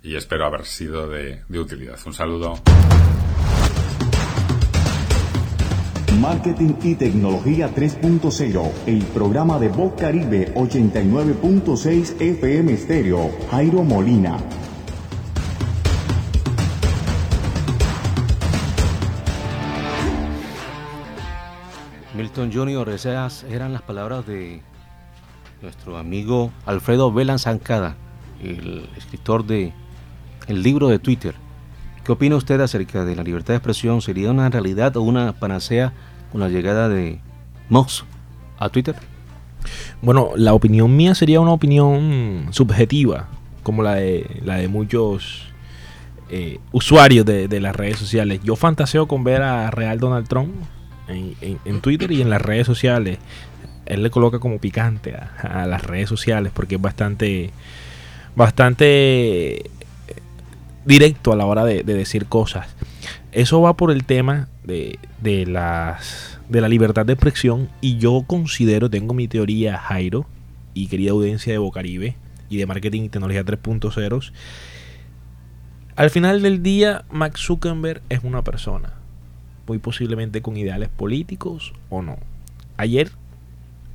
[0.02, 1.98] y espero haber sido de utilidad.
[2.06, 2.60] Un saludo.
[6.20, 14.38] Marketing y Tecnología 3.0, el programa de Voz Caribe 89.6 FM Estéreo, Jairo Molina.
[22.14, 24.62] Milton Jr., esas eran las palabras de
[25.60, 27.96] nuestro amigo Alfredo Velan Zancada,
[28.42, 29.72] el escritor de
[30.48, 31.45] libro de Twitter.
[32.06, 34.00] ¿Qué opina usted acerca de la libertad de expresión?
[34.00, 35.92] ¿Sería una realidad o una panacea
[36.30, 37.18] con la llegada de
[37.68, 38.04] Mox
[38.60, 38.94] a Twitter?
[40.02, 43.26] Bueno, la opinión mía sería una opinión subjetiva,
[43.64, 45.48] como la de, la de muchos
[46.30, 48.38] eh, usuarios de, las redes sociales.
[48.44, 50.54] Yo fantaseo con ver a Real Donald Trump
[51.08, 53.18] en, Twitter y en las redes sociales.
[53.84, 57.50] Él le coloca como picante a, las redes sociales porque es bastante,
[58.36, 59.72] bastante
[60.86, 62.74] directo a la hora de, decir cosas.
[63.32, 68.24] Eso va por el tema de, de, las, de la libertad de expresión y yo
[68.26, 70.26] considero, tengo mi teoría, Jairo,
[70.72, 72.16] y querida audiencia de Bocaribe
[72.48, 74.32] y de Marketing y Tecnología 3.0,
[75.96, 78.92] al final del día, Max Zuckerberg es una persona,
[79.66, 82.18] muy posiblemente con ideales políticos o no.
[82.76, 83.12] Ayer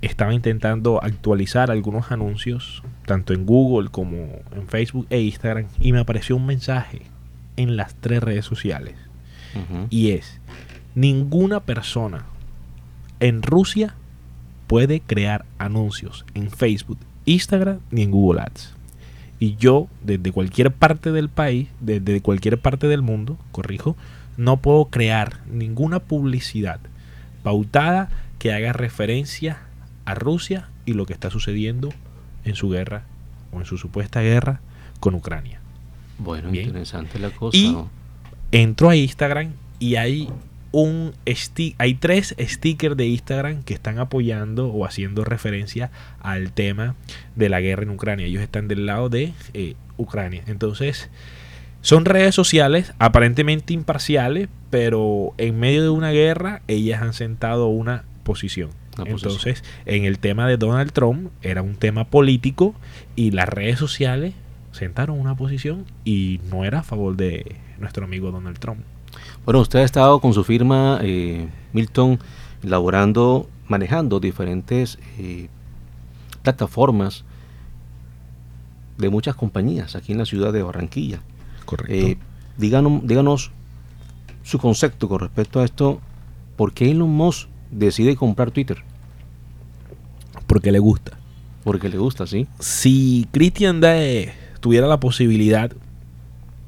[0.01, 4.15] estaba intentando actualizar algunos anuncios, tanto en Google como
[4.55, 7.01] en Facebook e Instagram, y me apareció un mensaje
[7.57, 8.95] en las tres redes sociales.
[9.89, 10.39] Y es,
[10.95, 12.25] ninguna persona
[13.19, 13.95] en Rusia
[14.67, 18.73] puede crear anuncios en Facebook, Instagram ni en Google Ads.
[19.39, 23.97] Y yo, desde cualquier parte del país, desde cualquier parte del mundo, corrijo,
[24.37, 26.79] no puedo crear ninguna publicidad
[27.43, 28.09] pautada
[28.39, 29.57] que haga referencia
[30.05, 31.89] a Rusia y lo que está sucediendo
[32.45, 33.03] en su guerra
[33.51, 34.61] o en su supuesta guerra
[34.99, 35.59] con Ucrania.
[36.17, 37.57] Bueno, interesante la cosa.
[37.57, 37.75] Y
[38.51, 40.29] entro a Instagram y hay
[40.71, 41.13] un
[41.77, 46.95] hay tres stickers de Instagram que están apoyando o haciendo referencia al tema
[47.35, 48.25] de la guerra en Ucrania.
[48.25, 50.43] Ellos están del lado de eh, Ucrania.
[50.47, 51.09] Entonces,
[51.81, 58.03] son redes sociales aparentemente imparciales, pero en medio de una guerra ellas han sentado una
[58.23, 58.69] posición.
[59.05, 62.75] Entonces, en el tema de Donald Trump era un tema político
[63.15, 64.33] y las redes sociales
[64.71, 68.81] sentaron una posición y no era a favor de nuestro amigo Donald Trump.
[69.45, 72.19] Bueno, usted ha estado con su firma, eh, Milton,
[72.63, 75.49] elaborando, manejando diferentes eh,
[76.43, 77.23] plataformas
[78.97, 81.21] de muchas compañías aquí en la ciudad de Barranquilla.
[81.65, 81.93] Correcto.
[81.93, 82.17] Eh,
[82.57, 83.51] díganos, díganos
[84.43, 85.99] su concepto con respecto a esto.
[86.55, 88.83] ¿Por qué Elon Musk decide comprar Twitter?
[90.47, 91.17] Porque le gusta.
[91.63, 92.47] Porque le gusta, sí.
[92.59, 95.71] Si Christian Dae tuviera la posibilidad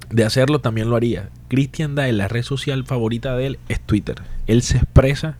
[0.09, 1.29] de hacerlo, también lo haría.
[1.47, 4.21] Christian Dae, la red social favorita de él es Twitter.
[4.47, 5.37] Él se expresa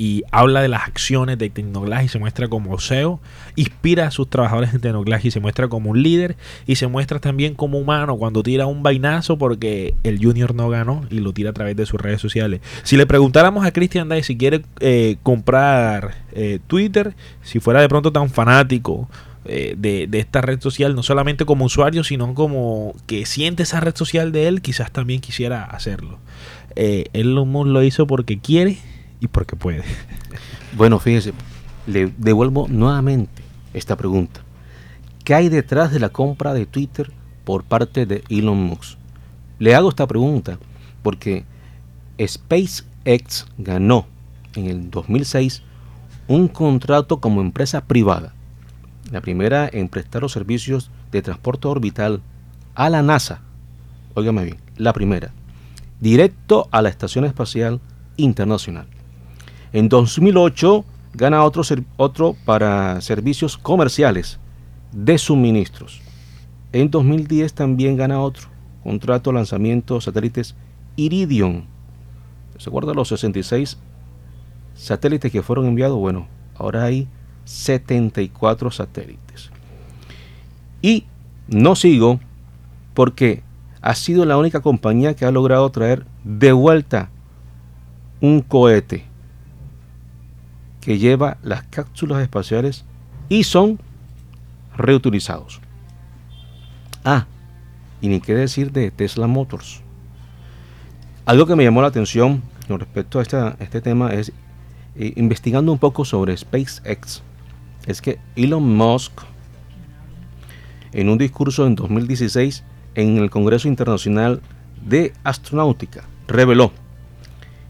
[0.00, 3.20] y habla de las acciones de Tecnoglass y se muestra como CEO,
[3.54, 6.36] inspira a sus trabajadores en Tecnoglass y se muestra como un líder
[6.66, 11.04] y se muestra también como humano cuando tira un vainazo porque el Junior no ganó
[11.10, 12.62] y lo tira a través de sus redes sociales.
[12.82, 17.88] Si le preguntáramos a Christian Day si quiere eh, comprar eh, Twitter, si fuera de
[17.90, 19.06] pronto tan fanático
[19.44, 23.94] eh, de, esta red social, no solamente como usuario, sino como que siente esa red
[23.94, 26.18] social de él, quizás también quisiera hacerlo.
[26.74, 28.78] Eh, él lo hizo porque quiere
[29.20, 29.84] y porque puede.
[30.76, 31.32] Bueno, fíjese,
[31.88, 33.42] le devuelvo nuevamente
[33.74, 34.40] esta pregunta.
[35.24, 37.10] ¿Qué hay detrás de la compra de Twitter
[37.44, 38.96] por parte de Elon Musk?
[39.58, 40.60] Le hago esta pregunta
[41.02, 41.44] porque
[42.24, 44.06] SpaceX ganó
[44.54, 45.64] en el 2006
[46.28, 48.32] un contrato como empresa privada
[49.10, 52.22] la primera en prestar los servicios de transporte orbital
[52.74, 53.40] a la NASA.
[54.14, 55.32] Óigame bien, la primera.
[56.00, 57.80] Directo a la Estación Espacial
[58.16, 58.86] Internacional.
[59.72, 61.62] En 2008 gana otro,
[61.96, 64.38] otro para servicios comerciales
[64.92, 66.00] de suministros.
[66.72, 68.48] En 2010 también gana otro
[68.82, 70.54] contrato lanzamiento satélites
[70.96, 71.64] Iridium.
[72.58, 73.78] ¿Se acuerdan los 66
[74.74, 75.98] satélites que fueron enviados?
[75.98, 77.08] Bueno, ahora hay
[77.44, 79.50] 74 satélites.
[80.82, 81.04] Y
[81.48, 82.20] no sigo
[82.94, 83.42] porque
[83.82, 87.10] ha sido la única compañía que ha logrado traer de vuelta
[88.20, 89.09] un cohete
[90.80, 92.84] que lleva las cápsulas espaciales
[93.28, 93.80] y son
[94.76, 95.60] reutilizados.
[97.04, 97.26] Ah,
[98.00, 99.82] y ni qué decir de Tesla Motors.
[101.26, 104.32] Algo que me llamó la atención con respecto a, este tema es
[104.96, 107.22] eh, investigando un poco sobre SpaceX
[107.86, 109.12] es que Elon Musk,
[110.92, 112.64] en un discurso en 2016
[112.94, 114.42] en el Congreso Internacional
[114.84, 116.72] de Astronáutica, reveló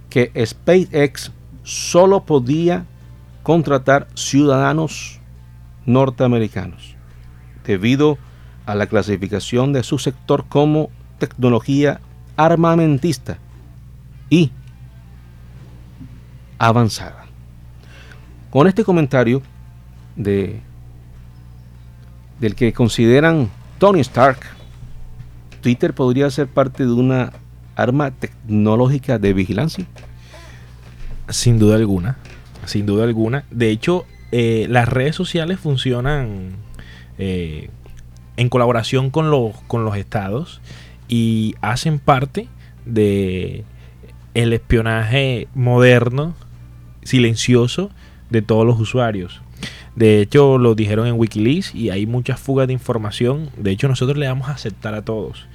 [0.09, 2.87] que SpaceX solo podía
[3.43, 5.21] contratar ciudadanos
[5.87, 6.95] norteamericanos
[7.65, 8.19] debido
[8.67, 12.01] a la clasificación de su sector como tecnología
[12.37, 13.39] armamentista
[14.29, 14.51] y
[16.59, 17.27] avanzada.
[18.51, 19.43] con este comentario
[20.17, 20.61] de
[22.41, 24.39] del que consideran Tony Stark,
[25.61, 27.33] Twitter podría ser parte de una
[27.77, 29.87] arma tecnológica de vigilancia.
[31.29, 32.17] Sin duda alguna,
[32.65, 33.45] sin duda alguna.
[33.51, 36.57] De hecho, eh, las redes sociales funcionan
[37.19, 37.71] eh,
[38.37, 40.61] en colaboración con los, con los estados
[41.09, 42.49] y hacen parte
[42.87, 43.65] de
[44.35, 46.35] el espionaje moderno,
[47.03, 47.91] silencioso
[48.31, 49.43] de todos los usuarios.
[49.97, 53.51] De hecho, lo dijeron en Wikileaks y hay muchas fugas de información.
[53.57, 55.47] De hecho, nosotros le vamos a aceptar a todos.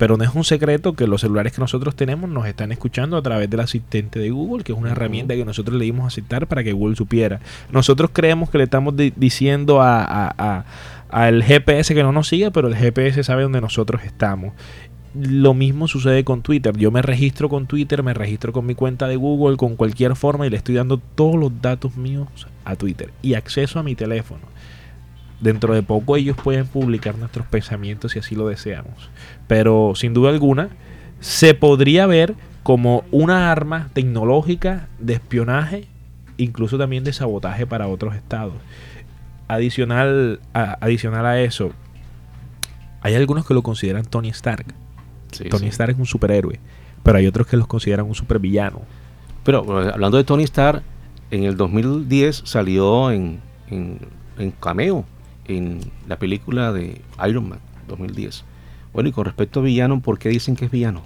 [0.00, 3.22] Pero no es un secreto que los celulares que nosotros tenemos nos están escuchando a
[3.22, 6.46] través del asistente de Google, que es una herramienta que nosotros le dimos a aceptar
[6.46, 7.38] para que Google supiera.
[7.70, 10.64] Nosotros creemos que le estamos diciendo a,
[11.10, 14.54] al GPS que no nos siga, pero el GPS sabe dónde nosotros estamos.
[15.14, 16.74] Lo mismo sucede con Twitter.
[16.78, 20.46] Yo me registro con Twitter, me registro con mi cuenta de Google, con cualquier forma
[20.46, 22.26] y le estoy dando todos los datos míos
[22.64, 24.40] a Twitter y acceso a mi teléfono.
[25.40, 29.10] Dentro de poco ellos pueden publicar nuestros pensamientos si así lo deseamos.
[29.46, 30.68] Pero sin duda alguna
[31.20, 35.86] se podría ver como una arma tecnológica de espionaje,
[36.36, 38.54] incluso también de sabotaje para otros estados.
[39.48, 41.72] Adicional a, adicional a eso,
[43.00, 44.74] hay algunos que lo consideran Tony Stark
[45.48, 46.58] Tony Stark es un superhéroe,
[47.02, 48.82] pero hay otros que los consideran un supervillano.
[49.44, 50.82] Pero hablando de Tony Stark,
[51.30, 53.98] en el 2010 salió en, en,
[54.60, 55.04] cameo
[55.50, 58.44] en la película de Iron Man 2010.
[58.92, 61.02] Bueno, y con respecto a villano, ¿por qué dicen que es villano?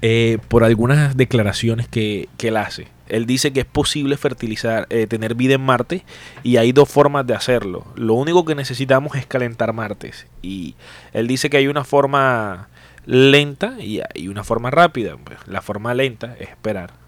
[0.00, 2.88] Eh, por algunas declaraciones que, él hace.
[3.08, 6.04] Él dice que es posible fertilizar, eh, tener vida en Marte
[6.42, 7.86] y hay dos formas de hacerlo.
[7.96, 10.12] Lo único que necesitamos es calentar Marte.
[10.42, 10.74] Y
[11.12, 12.68] él dice que hay una forma
[13.06, 15.16] lenta y, una forma rápida.
[15.16, 17.07] Pues, la forma lenta es esperar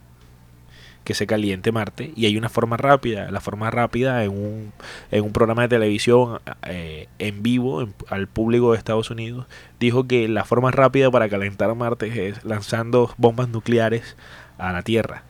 [1.11, 3.33] que se caliente Marte y hay una forma rápida.
[3.33, 4.73] La forma rápida en un,
[5.11, 9.47] en un programa de televisión eh, en vivo al público de Estados Unidos
[9.81, 14.17] dijo que la forma rápida para calentar Marte es lanzando bombas nucleares
[14.57, 15.25] a la Tierra.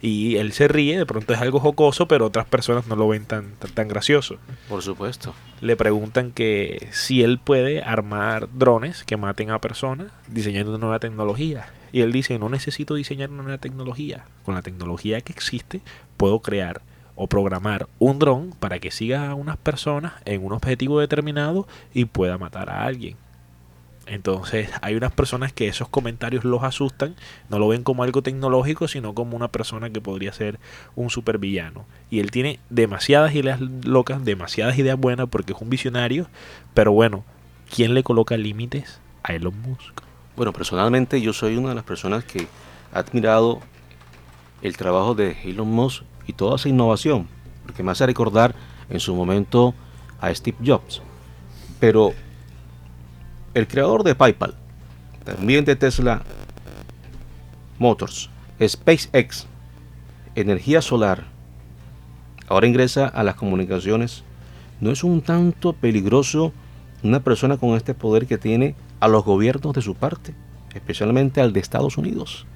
[0.00, 3.24] Y él se ríe, de pronto es algo jocoso, pero otras personas no lo ven
[3.24, 4.36] tan, tan, gracioso.
[4.68, 5.34] Por supuesto.
[5.60, 10.98] Le preguntan que si él puede armar drones que maten a personas diseñando una nueva
[10.98, 11.66] tecnología.
[11.92, 14.24] Y él dice, no necesito diseñar una nueva tecnología.
[14.44, 15.82] Con la tecnología que existe,
[16.16, 16.80] puedo crear
[17.14, 22.06] o programar un dron para que siga a unas personas en un objetivo determinado y
[22.06, 23.16] pueda matar a alguien.
[24.06, 27.14] Entonces hay unas personas que esos comentarios los asustan,
[27.48, 30.58] no lo ven como algo tecnológico, sino como una persona que podría ser
[30.96, 31.86] un supervillano.
[32.10, 36.26] Y él tiene demasiadas ideas locas, demasiadas ideas buenas porque es un visionario,
[36.74, 37.24] pero bueno,
[37.74, 40.02] ¿quién le coloca límites a Elon Musk?
[40.36, 42.48] Bueno, personalmente yo soy una de las personas que
[42.92, 43.60] ha admirado
[44.62, 47.28] el trabajo de Elon Musk y toda esa innovación,
[47.64, 48.54] porque me hace recordar
[48.90, 49.74] en su momento
[50.20, 51.02] a Steve Jobs.
[51.78, 52.12] Pero
[53.54, 54.54] el creador de PayPal,
[55.24, 56.22] también de Tesla
[57.78, 59.46] Motors, SpaceX,
[60.34, 61.24] energía solar,
[62.48, 64.24] ahora ingresa a las comunicaciones,
[64.80, 66.52] ¿no es un tanto peligroso
[67.02, 70.34] una persona con este poder que tiene a los gobiernos de su parte,
[70.74, 72.46] especialmente al de Estados Unidos?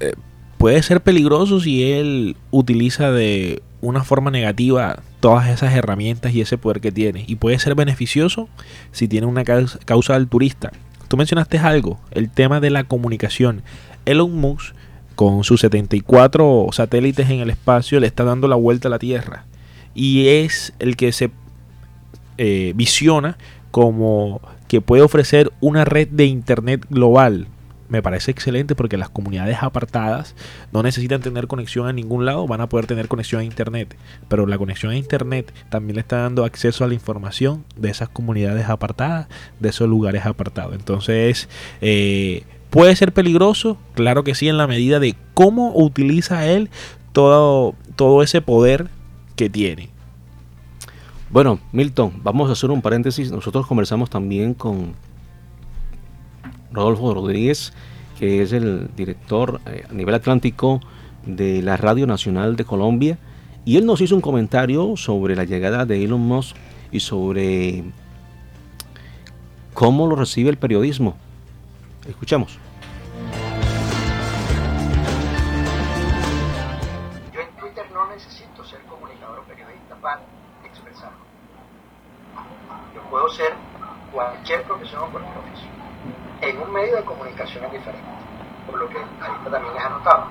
[0.00, 0.14] Eh,
[0.58, 6.58] puede ser peligroso si él utiliza de una forma negativa todas esas herramientas y ese
[6.58, 7.24] poder que tiene.
[7.28, 8.48] Y puede ser beneficioso
[8.90, 10.72] si tiene una causa, alturista.
[11.06, 13.62] Tú mencionaste algo, el tema de la comunicación.
[14.04, 14.74] Elon Musk,
[15.14, 19.44] con sus 74 satélites en el espacio, le está dando la vuelta a la Tierra.
[19.94, 21.30] Y es el que se
[22.36, 23.38] eh, visiona
[23.70, 27.46] como que puede ofrecer una red de Internet global
[27.92, 30.34] me parece excelente porque las comunidades apartadas
[30.72, 33.96] no necesitan tener conexión a ningún lado, van a poder tener conexión a Internet.
[34.28, 38.08] Pero la conexión a Internet también le está dando acceso a la información de esas
[38.08, 39.28] comunidades apartadas,
[39.60, 40.74] de esos lugares apartados.
[40.74, 41.50] Entonces,
[41.82, 43.76] eh, ¿puede ser peligroso?
[43.94, 46.70] Claro que sí, en la medida de cómo utiliza él
[47.12, 48.88] todo, todo ese poder
[49.36, 49.90] que tiene.
[51.28, 53.30] Bueno, Milton, vamos a hacer un paréntesis.
[53.30, 54.94] Nosotros conversamos también con
[56.72, 57.72] Rodolfo Rodríguez,
[58.18, 60.80] que es el director eh, a nivel atlántico
[61.26, 63.18] de la Radio Nacional de Colombia,
[63.64, 66.56] y él nos hizo un comentario sobre la llegada de Elon Musk
[66.90, 67.84] y sobre
[69.72, 71.16] cómo lo recibe el periodismo.
[72.08, 72.58] Escuchamos.
[77.32, 80.20] Yo en Twitter no necesito ser comunicador o periodista para
[80.64, 81.18] expresarlo.
[82.94, 83.52] Yo puedo ser
[84.12, 85.31] cualquier profesión o cualquier
[86.42, 88.08] en un medio de comunicación es diferente,
[88.66, 90.26] por lo que ahorita también les anotado.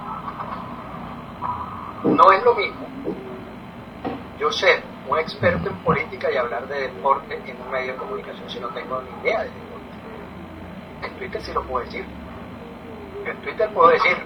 [2.04, 2.92] No es lo mismo
[4.42, 8.50] yo ser un experto en política y hablar de deporte en un medio de comunicación
[8.50, 9.86] si no tengo ni idea de deporte.
[11.04, 12.06] En Twitter sí lo puedo decir.
[13.24, 14.18] En Twitter puedo decir,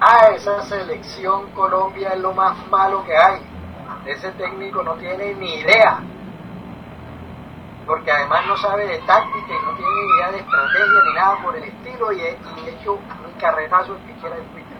[0.00, 3.40] ah, esa selección Colombia es lo más malo que hay.
[4.06, 6.00] Ese técnico no tiene ni idea.
[7.86, 11.56] Porque además no sabe de táctica y no tiene idea de estrategia ni nada por
[11.56, 14.78] el estilo y he, hecho un carretazo que quiera en Twitter.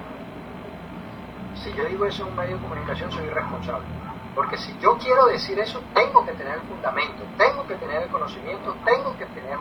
[1.54, 3.86] Si yo digo eso en un medio de comunicación soy irresponsable.
[4.34, 8.08] Porque si yo quiero decir eso, tengo que tener el fundamento, tengo que tener el
[8.08, 9.58] conocimiento, tengo que tener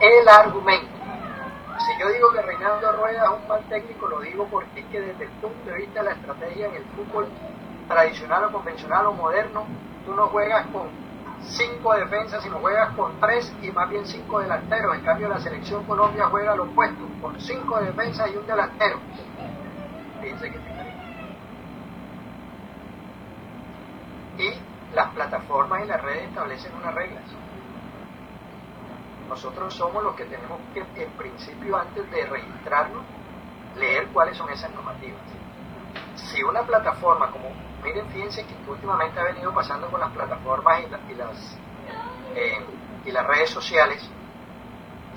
[0.00, 0.88] el argumento.
[1.78, 5.00] Si yo digo que Reinaldo Rueda es un mal técnico, lo digo porque es que
[5.00, 7.28] desde el punto de vista de la estrategia en el fútbol
[7.86, 9.66] tradicional o convencional o moderno,
[10.04, 11.05] tú no juegas con
[11.46, 14.96] cinco defensas, sino juegas con tres y más bien cinco delanteros.
[14.96, 18.98] En cambio, la selección Colombia juega lo opuesto, con cinco defensas y un delantero.
[20.20, 20.76] Fíjense que
[24.38, 24.52] Y
[24.94, 27.22] las plataformas y las redes establecen unas reglas.
[29.28, 33.02] Nosotros somos los que tenemos que, en principio, antes de registrarnos,
[33.76, 35.20] leer cuáles son esas normativas.
[36.14, 37.50] Si una plataforma, como,
[37.86, 41.58] miren, fíjense que últimamente ha venido pasando con las plataformas y, las,
[42.34, 42.66] eh,
[43.04, 44.10] y las redes sociales,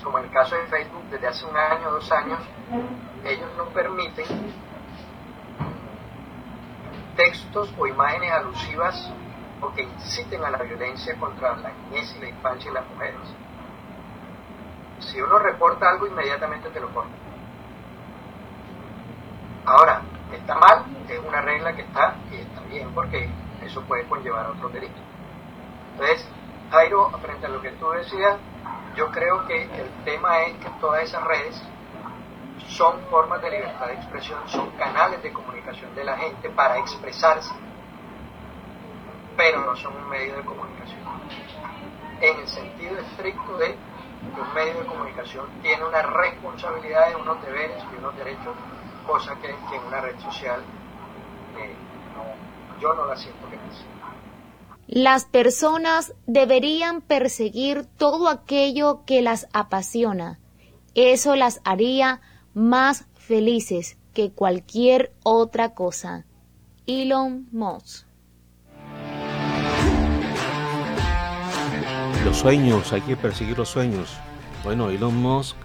[0.02, 2.38] como en el caso de Facebook, desde hace un año, dos años,
[3.24, 4.26] ellos no permiten
[7.16, 9.12] textos o imágenes alusivas
[9.60, 13.20] o que inciten a la violencia contra la niñez y la infancia y las mujeres.
[15.00, 17.10] Si uno reporta algo, inmediatamente te lo pone.
[19.66, 20.02] Ahora,
[20.36, 23.28] está mal, es una regla que está y está bien porque
[23.62, 25.00] eso puede conllevar a otro delito.
[25.92, 26.26] Entonces,
[26.70, 28.36] Jairo, frente a lo que tú decías,
[28.96, 31.62] yo creo que el tema es que todas esas redes
[32.68, 37.52] son formas de libertad de expresión, son canales de comunicación de la gente para expresarse,
[39.36, 41.00] pero no son un medio de comunicación.
[42.20, 43.76] En el sentido estricto de
[44.34, 48.54] que un medio de comunicación tiene una responsabilidad, unos deberes y unos derechos,
[49.06, 50.60] cosa que, en una red social
[51.58, 51.74] eh,
[52.80, 53.84] yo no la siento que es.
[54.86, 60.40] Las personas deberían perseguir todo aquello que las apasiona.
[60.94, 62.20] Eso las haría
[62.54, 66.24] más felices que cualquier otra cosa.
[66.86, 68.06] Elon Musk.
[72.24, 74.16] Los sueños, hay que perseguir los sueños.
[74.64, 75.56] Bueno, Elon Musk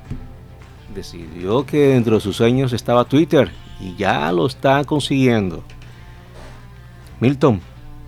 [0.95, 5.63] decidió que dentro de sus sueños estaba Twitter y ya lo está consiguiendo.
[7.19, 7.61] Milton,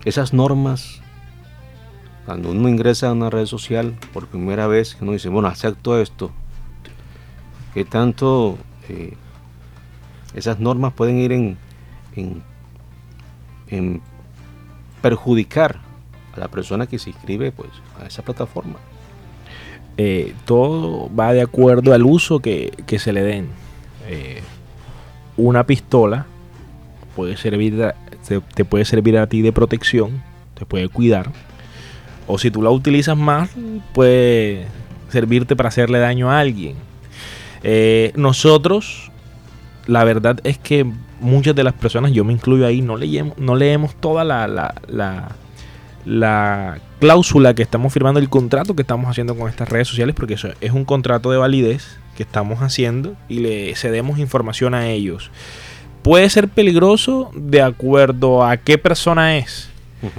[0.04, 1.00] esas normas,
[2.26, 6.30] cuando uno ingresa a una red social por primera vez, uno dice, bueno, acepto esto,
[7.74, 8.58] ¿qué tanto
[8.88, 9.16] eh,
[10.34, 11.58] esas normas pueden ir en,
[13.68, 14.02] en,
[15.02, 15.80] perjudicar
[16.34, 17.70] a la persona que se inscribe pues,
[18.00, 18.78] a esa plataforma.
[20.00, 23.48] Eh, todo va de acuerdo al uso que, se le den.
[24.08, 24.40] Eh,
[25.36, 26.26] una pistola
[27.16, 27.94] puede servir,
[28.54, 30.22] te, puede servir a ti de protección,
[30.54, 31.32] te puede cuidar.
[32.28, 33.50] O si tú la utilizas más,
[33.92, 34.66] puede
[35.08, 36.76] servirte para hacerle daño a alguien.
[37.64, 39.10] Eh, nosotros,
[39.88, 40.86] la verdad es que
[41.20, 45.28] muchas de las personas, yo me incluyo ahí, no leemos, no leemos toda la, la,
[46.98, 50.48] cláusula que estamos firmando, el contrato que estamos haciendo con estas redes sociales, porque eso
[50.60, 55.30] es un contrato de validez que estamos haciendo y le cedemos información a ellos.
[56.02, 59.70] Puede ser peligroso de acuerdo a qué persona es.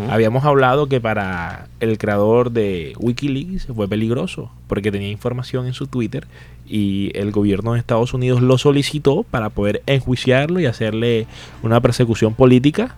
[0.10, 5.88] Habíamos hablado que para el creador de Wikileaks fue peligroso porque tenía información en su
[5.88, 6.28] Twitter
[6.68, 11.28] y el gobierno de Estados Unidos lo solicitó para poder enjuiciarlo y hacerle
[11.64, 12.98] una persecución política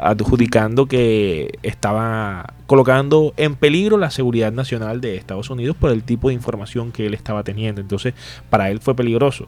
[0.00, 6.28] adjudicando que estaba colocando en peligro la seguridad nacional de Estados Unidos por el tipo
[6.28, 7.80] de información que él estaba teniendo.
[7.80, 8.14] Entonces,
[8.48, 9.46] para él fue peligroso.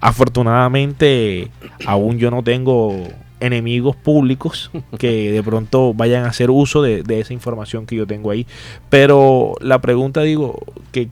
[0.00, 1.50] Afortunadamente,
[1.86, 3.08] aún yo no tengo
[3.40, 8.30] enemigos públicos que de pronto vayan a hacer uso de, esa información que yo tengo
[8.30, 8.46] ahí.
[8.88, 10.60] Pero la pregunta, digo,
[10.92, 11.08] que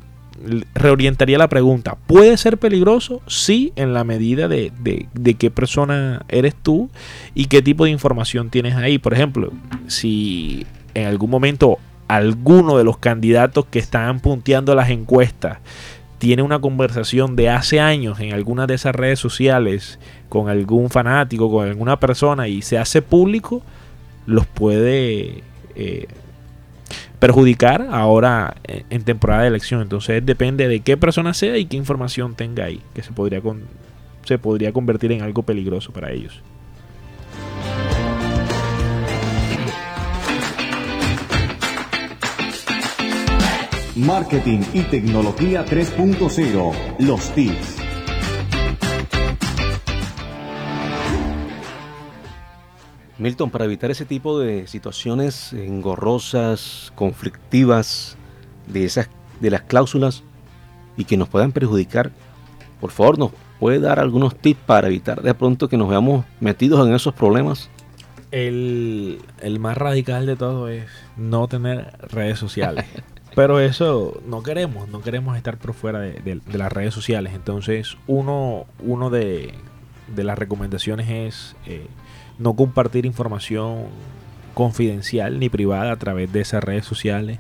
[0.74, 3.20] reorientaría la pregunta, ¿puede ser peligroso?
[3.26, 6.90] Sí, en la medida de, de, qué persona eres tú
[7.34, 8.98] y qué tipo de información tienes ahí.
[8.98, 9.52] Por ejemplo,
[9.86, 15.58] si en algún momento alguno de los candidatos que están punteando las encuestas
[16.18, 21.50] tiene una conversación de hace años en alguna de esas redes sociales con algún fanático,
[21.50, 23.62] con alguna persona y se hace público,
[24.26, 25.44] los puede
[25.76, 26.06] eh,
[27.18, 29.82] perjudicar ahora eh, en temporada de elección.
[29.82, 33.62] Entonces depende de qué persona sea y qué información tenga ahí, que se podría, con,
[34.24, 36.42] se podría convertir en algo peligroso para ellos.
[43.96, 47.77] Marketing y Tecnología 3.0, los tips.
[53.18, 58.16] Milton, para evitar ese tipo de situaciones engorrosas, conflictivas,
[58.66, 59.08] de esas
[59.40, 60.22] de las cláusulas
[60.96, 62.10] y que nos puedan perjudicar,
[62.80, 66.86] por favor, nos puede dar algunos tips para evitar de pronto que nos veamos metidos
[66.86, 67.68] en esos problemas.
[68.30, 69.20] El,
[69.58, 70.84] más radical de todo es
[71.16, 72.84] no tener redes sociales.
[73.34, 77.34] Pero eso no queremos, no queremos estar por fuera de, las redes sociales.
[77.34, 79.54] Entonces, uno, uno de,
[80.16, 81.86] las recomendaciones es eh,
[82.38, 83.84] no compartir información
[84.54, 87.38] confidencial ni privada a través de esas redes sociales.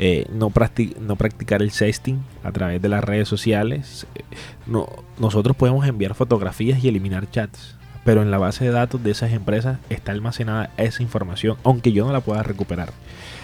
[0.00, 4.06] Eh, no, practicar el sexting a través de las redes sociales.
[4.14, 4.22] Eh,
[4.66, 9.10] no, nosotros podemos enviar fotografías y eliminar chats, pero en la base de datos de
[9.10, 12.92] esas empresas está almacenada esa información, aunque yo no la pueda recuperar.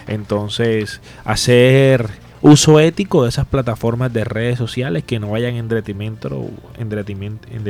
[0.07, 2.09] Entonces, hacer
[2.47, 7.47] uso ético de esas plataformas de redes sociales que no vayan en detrimento, en detrimento,
[7.49, 7.63] en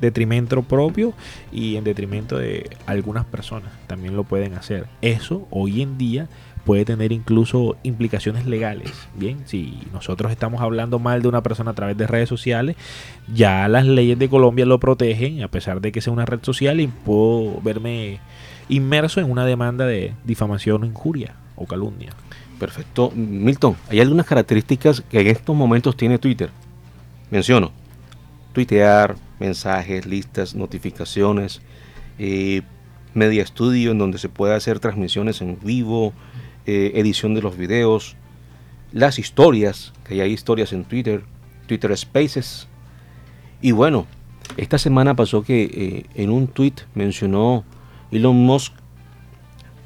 [0.00, 1.12] detrimento, propio
[1.52, 3.70] y en detrimento de algunas personas.
[3.86, 4.86] También lo pueden hacer.
[5.02, 6.28] Eso hoy en día
[6.64, 8.90] puede tener incluso implicaciones legales.
[9.16, 12.74] Bien, si nosotros estamos hablando mal de una persona a través de redes sociales,
[13.34, 16.80] ya las leyes de Colombia lo protegen, a pesar de que sea una red social,
[16.80, 18.20] y puedo verme
[18.70, 22.12] inmerso en una demanda de difamación o injuria o calumnia.
[22.58, 23.12] Perfecto.
[23.14, 26.50] Milton, hay algunas características que en estos momentos tiene Twitter.
[27.30, 27.72] Menciono,
[28.52, 31.60] tuitear, mensajes, listas, notificaciones,
[32.18, 32.62] eh,
[33.14, 36.12] media estudio en donde se puede hacer transmisiones en vivo,
[36.64, 38.16] eh, edición de los videos,
[38.92, 41.22] las historias, que hay historias en Twitter,
[41.66, 42.68] Twitter Spaces.
[43.60, 44.06] Y bueno,
[44.56, 47.64] esta semana pasó que eh, en un tweet mencionó
[48.10, 48.72] Elon Musk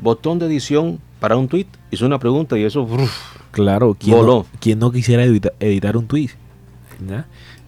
[0.00, 2.86] botón de edición para un tweet, hizo una pregunta y eso
[3.50, 6.30] claro, ¿quién No, no quisiera editar, un tweet?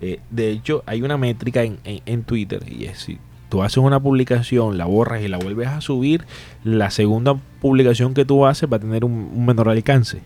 [0.00, 3.18] Eh, de hecho, hay una métrica en, en, Twitter y es si
[3.48, 6.24] tú haces una publicación, la borras y la vuelves a subir,
[6.64, 10.20] la segunda publicación que tú haces va a tener un, menor alcance.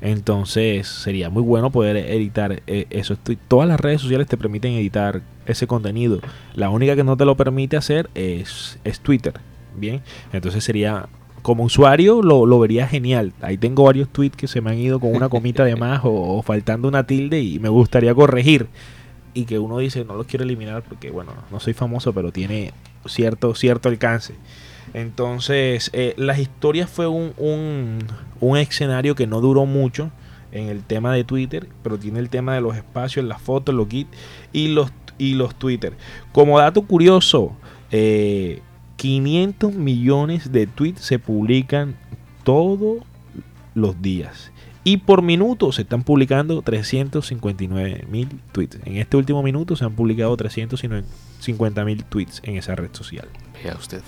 [0.00, 3.16] Entonces sería muy bueno poder editar eh, eso.
[3.48, 6.20] Todas las redes sociales te permiten editar ese contenido.
[6.54, 9.34] La única que no te lo permite hacer es, es Twitter.
[9.76, 11.08] Bien, entonces sería
[11.44, 13.34] como usuario lo, vería genial.
[13.42, 16.40] Ahí tengo varios tweets que se me han ido con una comita de más o,
[16.42, 18.66] faltando una tilde y me gustaría corregir.
[19.34, 22.72] Y que uno dice, no los quiero eliminar porque, bueno, no soy famoso, pero tiene
[23.04, 24.36] cierto, cierto alcance.
[24.94, 27.34] Entonces, eh, las historias fue un,
[28.40, 30.10] un, escenario que no duró mucho
[30.50, 33.86] en el tema de Twitter, pero tiene el tema de los espacios, las fotos, los
[33.90, 34.08] git
[34.54, 35.92] y los, y los Twitter.
[36.32, 37.52] Como dato curioso,
[37.90, 38.62] eh,
[38.96, 41.96] 500 millones de tweets se publican
[42.44, 43.02] todos
[43.74, 44.50] los días.
[44.86, 48.78] Y por minuto se están publicando 359 mil tweets.
[48.84, 53.28] En este último minuto se han publicado 350 mil tweets en esa red social.
[53.62, 54.02] Vea usted.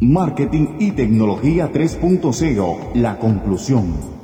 [0.00, 2.94] Marketing y tecnología 3.0.
[2.94, 4.21] La conclusión.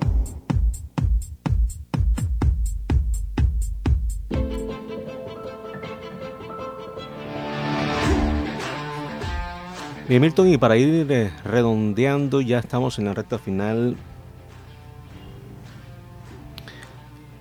[10.08, 13.94] Bien, Milton, y para ir eh, redondeando, ya estamos en la recta final.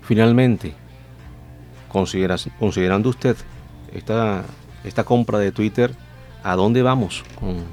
[0.02, 0.74] Finalmente,
[1.88, 3.38] considerando usted
[3.94, 4.44] esta,
[4.84, 5.96] esta compra de Twitter,
[6.44, 7.64] ¿a dónde vamos con,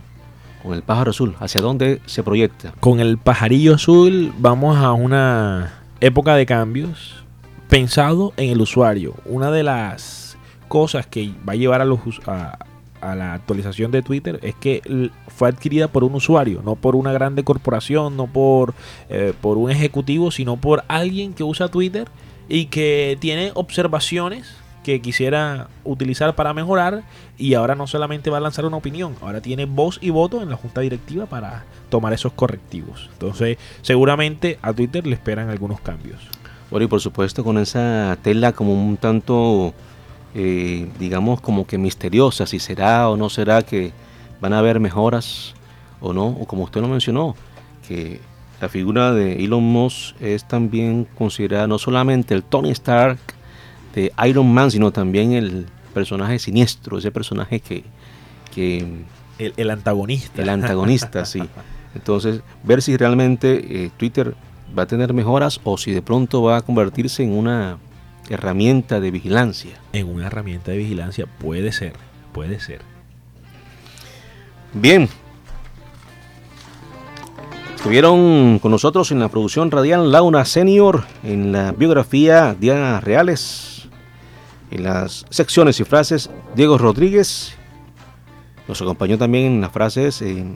[0.62, 1.34] con el pájaro azul?
[1.40, 2.72] ¿Hacia dónde se proyecta?
[2.78, 7.24] Con el pajarillo azul vamos a una época de cambios
[7.68, 9.14] pensado en el usuario.
[9.24, 10.38] Una de las
[10.68, 12.01] cosas que va a llevar a los,
[13.05, 17.12] a la actualización de Twitter es que fue adquirida por un usuario, no por una
[17.12, 18.74] grande corporación, no por,
[19.09, 22.09] eh, por un ejecutivo, sino por alguien que usa Twitter
[22.48, 27.05] y que tiene observaciones que quisiera utilizar para mejorar
[27.38, 30.50] y ahora no solamente va a lanzar una opinión, ahora tiene voz y voto en
[30.50, 33.09] la junta directiva para tomar esos correctivos.
[33.12, 36.20] Entonces, seguramente a Twitter le esperan algunos cambios.
[36.70, 39.74] Bueno, y por supuesto con esa tela como un tanto
[40.35, 43.93] eh, digamos, como que misteriosa, si será o no será que
[44.41, 45.55] van a haber mejoras
[46.01, 47.37] o no, o como usted lo mencionó,
[47.87, 48.20] que
[48.61, 53.18] la figura de Elon Musk es también considerada no solamente el Tony Stark
[53.95, 57.85] de Iron Man, sino también el personaje siniestro, ese personaje que...
[59.39, 60.43] el, antagonista.
[60.43, 61.43] El antagonista, sí.
[61.95, 64.35] Entonces, ver si realmente eh, Twitter
[64.76, 67.78] va a tener mejoras o si de pronto va a convertirse en una
[68.28, 69.78] herramienta de vigilancia.
[69.92, 71.94] En una herramienta de vigilancia puede ser,
[72.32, 72.80] puede ser.
[74.72, 75.08] Bien.
[77.76, 83.88] Estuvieron con nosotros en la producción radial Launa Senior, en la biografía Diana Reales,
[84.70, 87.54] en las secciones y frases Diego Rodríguez.
[88.66, 90.46] Nos acompañó también en las frases eh,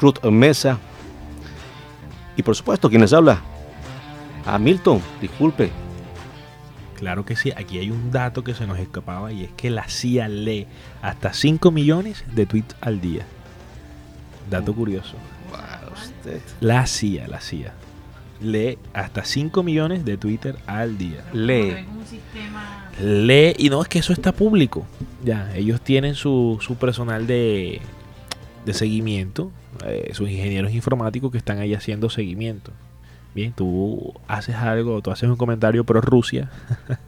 [0.00, 0.78] Ruth Mesa.
[2.36, 3.42] Y por supuesto, quienes habla,
[4.46, 5.72] a Milton, disculpe.
[6.98, 9.88] Claro que sí, aquí hay un dato que se nos escapaba y es que la
[9.88, 10.66] CIA lee
[11.00, 13.24] hasta 5 millones de tweets al día.
[14.50, 15.14] Dato curioso.
[16.60, 17.72] La CIA, la CIA.
[18.40, 21.24] Lee hasta 5 millones de Twitter al día.
[21.32, 21.86] Lee.
[23.00, 24.84] Lee, y no es que eso está público.
[25.24, 27.80] Ya, ellos tienen su, su personal de,
[28.66, 29.52] de seguimiento,
[29.86, 32.72] eh, sus ingenieros informáticos que están ahí haciendo seguimiento.
[33.54, 36.50] Tú haces algo, tú haces un comentario pro Rusia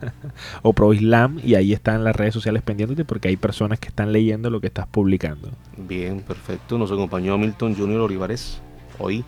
[0.61, 4.11] o pro Islam y ahí están las redes sociales pendientes porque hay personas que están
[4.11, 5.49] leyendo lo que estás publicando.
[5.77, 6.77] Bien, perfecto.
[6.77, 8.61] Nos acompañó Milton Junior Olivares
[8.99, 9.23] hoy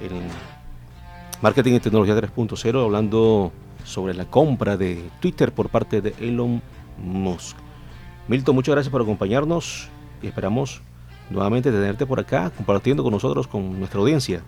[0.00, 0.10] en
[1.42, 3.52] Marketing y Tecnología 3.0 hablando
[3.84, 6.62] sobre la compra de Twitter por parte de Elon
[6.98, 7.56] Musk.
[8.28, 9.88] Milton, muchas gracias por acompañarnos
[10.22, 10.82] y esperamos
[11.30, 14.42] nuevamente tenerte por acá compartiendo con nosotros, con nuestra audiencia.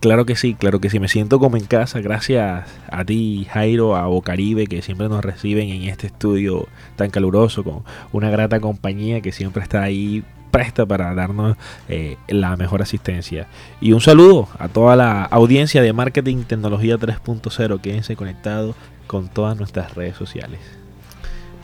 [0.00, 3.96] Claro que sí, claro que sí, me siento como en casa, gracias a ti Jairo,
[3.96, 9.20] a Bocaribe que siempre nos reciben en este estudio tan caluroso, con una grata compañía
[9.20, 11.56] que siempre está ahí presta para darnos
[11.88, 13.46] eh, la mejor asistencia.
[13.80, 17.80] Y un saludo a toda la audiencia de Marketing Tecnología 3.0.
[17.80, 18.74] Quédense conectados
[19.06, 20.77] con todas nuestras redes sociales.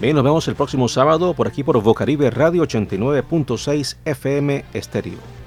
[0.01, 5.44] Bien, nos vemos el próximo sábado por aquí por Bocaribe Radio 89.6 FM Estéreo.